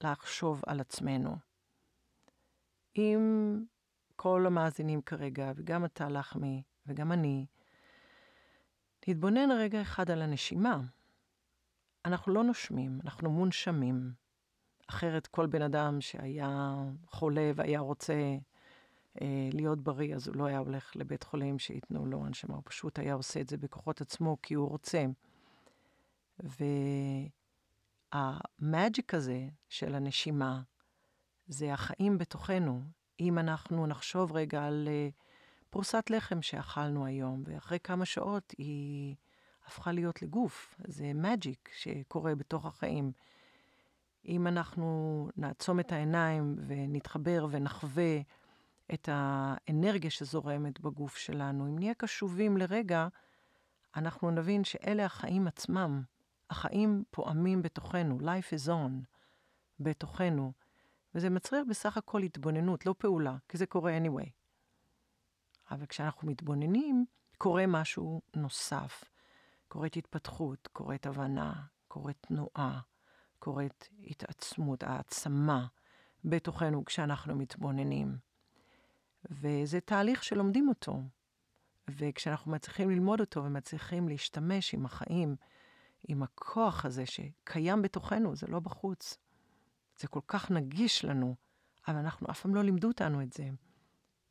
לחשוב 0.00 0.62
על 0.66 0.80
עצמנו. 0.80 1.36
אם 2.96 3.54
כל 4.16 4.46
המאזינים 4.46 5.02
כרגע, 5.02 5.52
וגם 5.56 5.84
אתה, 5.84 6.08
לחמי, 6.08 6.62
וגם 6.86 7.12
אני, 7.12 7.46
להתבונן 9.06 9.50
רגע 9.50 9.82
אחד 9.82 10.10
על 10.10 10.22
הנשימה. 10.22 10.80
אנחנו 12.04 12.32
לא 12.32 12.44
נושמים, 12.44 13.00
אנחנו 13.04 13.30
מונשמים. 13.30 14.12
אחרת 14.86 15.26
כל 15.26 15.46
בן 15.46 15.62
אדם 15.62 16.00
שהיה 16.00 16.74
חולה 17.06 17.50
והיה 17.54 17.80
רוצה 17.80 18.14
אה, 19.20 19.48
להיות 19.52 19.80
בריא, 19.80 20.14
אז 20.14 20.28
הוא 20.28 20.36
לא 20.36 20.46
היה 20.46 20.58
הולך 20.58 20.96
לבית 20.96 21.22
חולים 21.22 21.58
שייתנו 21.58 22.06
לו 22.06 22.26
הנשמה, 22.26 22.54
הוא 22.54 22.62
פשוט 22.66 22.98
היה 22.98 23.14
עושה 23.14 23.40
את 23.40 23.48
זה 23.48 23.56
בכוחות 23.56 24.00
עצמו 24.00 24.36
כי 24.42 24.54
הוא 24.54 24.68
רוצה. 24.68 25.04
והמאג'יק 28.12 29.14
הזה 29.14 29.48
של 29.68 29.94
הנשימה, 29.94 30.62
זה 31.46 31.72
החיים 31.72 32.18
בתוכנו. 32.18 32.82
אם 33.20 33.38
אנחנו 33.38 33.86
נחשוב 33.86 34.32
רגע 34.32 34.64
על... 34.64 34.88
אה, 34.90 35.08
פרוסת 35.70 36.10
לחם 36.10 36.42
שאכלנו 36.42 37.06
היום, 37.06 37.42
ואחרי 37.46 37.78
כמה 37.84 38.04
שעות 38.04 38.54
היא 38.58 39.14
הפכה 39.66 39.92
להיות 39.92 40.22
לגוף. 40.22 40.74
זה 40.86 41.12
מג'יק 41.14 41.70
שקורה 41.76 42.34
בתוך 42.34 42.66
החיים. 42.66 43.12
אם 44.28 44.46
אנחנו 44.46 45.28
נעצום 45.36 45.80
את 45.80 45.92
העיניים 45.92 46.56
ונתחבר 46.66 47.46
ונחווה 47.50 48.20
את 48.94 49.08
האנרגיה 49.12 50.10
שזורמת 50.10 50.80
בגוף 50.80 51.16
שלנו, 51.16 51.66
אם 51.66 51.78
נהיה 51.78 51.94
קשובים 51.94 52.56
לרגע, 52.56 53.08
אנחנו 53.96 54.30
נבין 54.30 54.64
שאלה 54.64 55.04
החיים 55.04 55.46
עצמם. 55.46 56.02
החיים 56.50 57.04
פועמים 57.10 57.62
בתוכנו, 57.62 58.18
life 58.20 58.54
is 58.54 58.68
on, 58.68 58.92
בתוכנו. 59.80 60.52
וזה 61.14 61.30
מצריך 61.30 61.66
בסך 61.68 61.96
הכל 61.96 62.22
התבוננות, 62.22 62.86
לא 62.86 62.94
פעולה, 62.98 63.36
כי 63.48 63.58
זה 63.58 63.66
קורה 63.66 63.98
anyway. 63.98 64.37
אבל 65.70 65.86
כשאנחנו 65.86 66.28
מתבוננים, 66.28 67.06
קורה 67.38 67.66
משהו 67.66 68.20
נוסף. 68.36 69.04
קורית 69.68 69.96
התפתחות, 69.96 70.68
קורית 70.72 71.06
הבנה, 71.06 71.52
קורית 71.88 72.16
תנועה, 72.20 72.80
קורית 73.38 73.88
התעצמות, 74.06 74.82
העצמה 74.82 75.66
בתוכנו 76.24 76.84
כשאנחנו 76.84 77.36
מתבוננים. 77.36 78.18
וזה 79.30 79.80
תהליך 79.80 80.24
שלומדים 80.24 80.68
אותו. 80.68 81.02
וכשאנחנו 81.90 82.52
מצליחים 82.52 82.90
ללמוד 82.90 83.20
אותו 83.20 83.44
ומצליחים 83.44 84.08
להשתמש 84.08 84.74
עם 84.74 84.86
החיים, 84.86 85.36
עם 86.08 86.22
הכוח 86.22 86.84
הזה 86.84 87.04
שקיים 87.06 87.82
בתוכנו, 87.82 88.36
זה 88.36 88.46
לא 88.46 88.60
בחוץ. 88.60 89.18
זה 89.98 90.08
כל 90.08 90.20
כך 90.26 90.50
נגיש 90.50 91.04
לנו, 91.04 91.34
אבל 91.88 91.96
אנחנו 91.96 92.26
אף 92.30 92.40
פעם 92.40 92.54
לא 92.54 92.62
לימדו 92.62 92.88
אותנו 92.88 93.22
את 93.22 93.32
זה. 93.32 93.48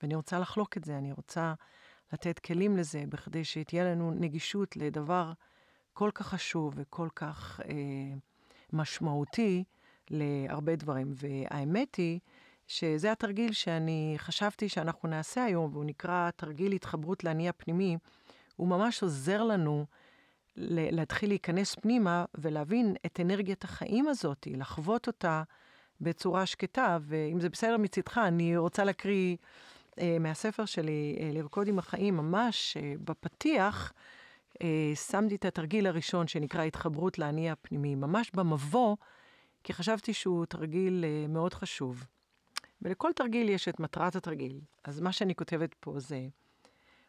ואני 0.01 0.15
רוצה 0.15 0.39
לחלוק 0.39 0.77
את 0.77 0.83
זה, 0.83 0.97
אני 0.97 1.11
רוצה 1.11 1.53
לתת 2.13 2.39
כלים 2.39 2.77
לזה, 2.77 3.03
בכדי 3.09 3.43
שתהיה 3.43 3.83
לנו 3.83 4.11
נגישות 4.11 4.77
לדבר 4.77 5.31
כל 5.93 6.11
כך 6.13 6.27
חשוב 6.27 6.73
וכל 6.75 7.07
כך 7.15 7.59
אה, 7.69 7.73
משמעותי 8.73 9.63
להרבה 10.09 10.75
דברים. 10.75 11.13
והאמת 11.15 11.95
היא 11.95 12.19
שזה 12.67 13.11
התרגיל 13.11 13.53
שאני 13.53 14.15
חשבתי 14.17 14.69
שאנחנו 14.69 15.09
נעשה 15.09 15.43
היום, 15.43 15.69
והוא 15.73 15.85
נקרא 15.85 16.29
תרגיל 16.35 16.71
התחברות 16.71 17.23
לאני 17.23 17.49
הפנימי. 17.49 17.97
הוא 18.55 18.67
ממש 18.67 19.03
עוזר 19.03 19.43
לנו 19.43 19.85
להתחיל 20.91 21.29
להיכנס 21.29 21.75
פנימה 21.75 22.25
ולהבין 22.35 22.95
את 23.05 23.19
אנרגיית 23.19 23.63
החיים 23.63 24.07
הזאת, 24.07 24.47
לחוות 24.51 25.07
אותה 25.07 25.43
בצורה 26.01 26.45
שקטה, 26.45 26.97
ואם 27.01 27.39
זה 27.39 27.49
בסדר 27.49 27.77
מצדך, 27.77 28.17
אני 28.17 28.57
רוצה 28.57 28.83
להקריא 28.83 29.37
מהספר 30.19 30.65
שלי, 30.65 31.17
אה, 31.19 31.29
לרקוד 31.33 31.67
עם 31.67 31.79
החיים, 31.79 32.17
ממש 32.17 32.77
אה, 32.77 32.93
בפתיח, 33.03 33.93
אה, 34.61 34.91
שמתי 34.95 35.35
את 35.35 35.45
התרגיל 35.45 35.87
הראשון 35.87 36.27
שנקרא 36.27 36.63
התחברות 36.63 37.19
לאני 37.19 37.51
הפנימי, 37.51 37.95
ממש 37.95 38.31
במבוא, 38.33 38.95
כי 39.63 39.73
חשבתי 39.73 40.13
שהוא 40.13 40.45
תרגיל 40.45 41.05
אה, 41.07 41.27
מאוד 41.27 41.53
חשוב. 41.53 42.05
ולכל 42.81 43.11
תרגיל 43.15 43.49
יש 43.49 43.67
את 43.67 43.79
מטרת 43.79 44.15
התרגיל. 44.15 44.59
אז 44.83 44.99
מה 44.99 45.11
שאני 45.11 45.35
כותבת 45.35 45.73
פה 45.79 45.99
זה, 45.99 46.27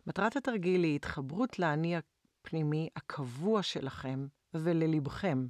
מטרת 0.06 0.36
התרגיל 0.36 0.84
היא 0.84 0.96
התחברות 0.96 1.58
לאני 1.58 1.96
הפנימי 1.96 2.88
הקבוע 2.96 3.62
שלכם 3.62 4.26
וללבכם, 4.54 5.46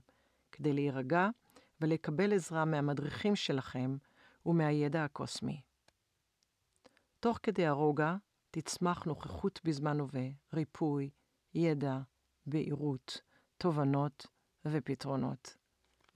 כדי 0.53 0.73
להירגע 0.73 1.29
ולקבל 1.81 2.33
עזרה 2.33 2.65
מהמדריכים 2.65 3.37
שלכם 3.37 3.97
ומהידע 4.47 5.05
הקוסמי. 5.05 5.61
תוך 7.21 7.39
כדי 7.43 7.67
הרוגע 7.67 8.17
תצמח 8.51 9.05
נוכחות 9.05 9.61
בזמן 9.65 10.01
הווה, 10.01 10.29
ריפוי, 10.55 11.11
ידע, 11.55 11.99
בהירות, 12.47 13.21
תובנות 13.57 14.27
ופתרונות. 14.65 15.57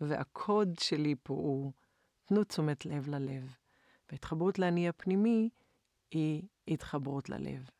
והקוד 0.00 0.78
שלי 0.78 1.14
פה 1.22 1.34
הוא, 1.34 1.72
תנו 2.24 2.44
תשומת 2.44 2.86
לב 2.86 3.08
ללב. 3.08 3.56
והתחברות 4.10 4.58
לאני 4.58 4.88
הפנימי 4.88 5.50
היא 6.10 6.42
התחברות 6.68 7.28
ללב. 7.28 7.70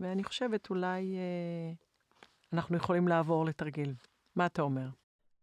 ואני 0.00 0.24
חושבת 0.24 0.70
אולי 0.70 1.16
אה, 1.16 1.72
אנחנו 2.52 2.76
יכולים 2.76 3.08
לעבור 3.08 3.44
לתרגיל. 3.44 3.94
מה 4.36 4.46
אתה 4.46 4.62
אומר? 4.62 4.88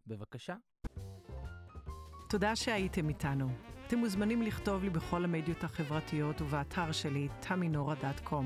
בבקשה. 0.08 0.56
תודה 2.30 2.56
שהייתם 2.56 3.10
איתנו. 3.10 3.73
אתם 3.88 3.98
מוזמנים 3.98 4.42
לכתוב 4.42 4.84
לי 4.84 4.90
בכל 4.90 5.24
המדיות 5.24 5.64
החברתיות 5.64 6.42
ובאתר 6.42 6.92
שלי, 6.92 7.28
taminora.com, 7.44 8.44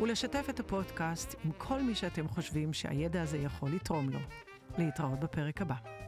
ולשתף 0.00 0.46
את 0.50 0.60
הפודקאסט 0.60 1.34
עם 1.44 1.50
כל 1.58 1.82
מי 1.82 1.94
שאתם 1.94 2.28
חושבים 2.28 2.72
שהידע 2.72 3.22
הזה 3.22 3.38
יכול 3.38 3.70
לתרום 3.70 4.10
לו. 4.10 4.18
להתראות 4.78 5.20
בפרק 5.20 5.62
הבא. 5.62 6.01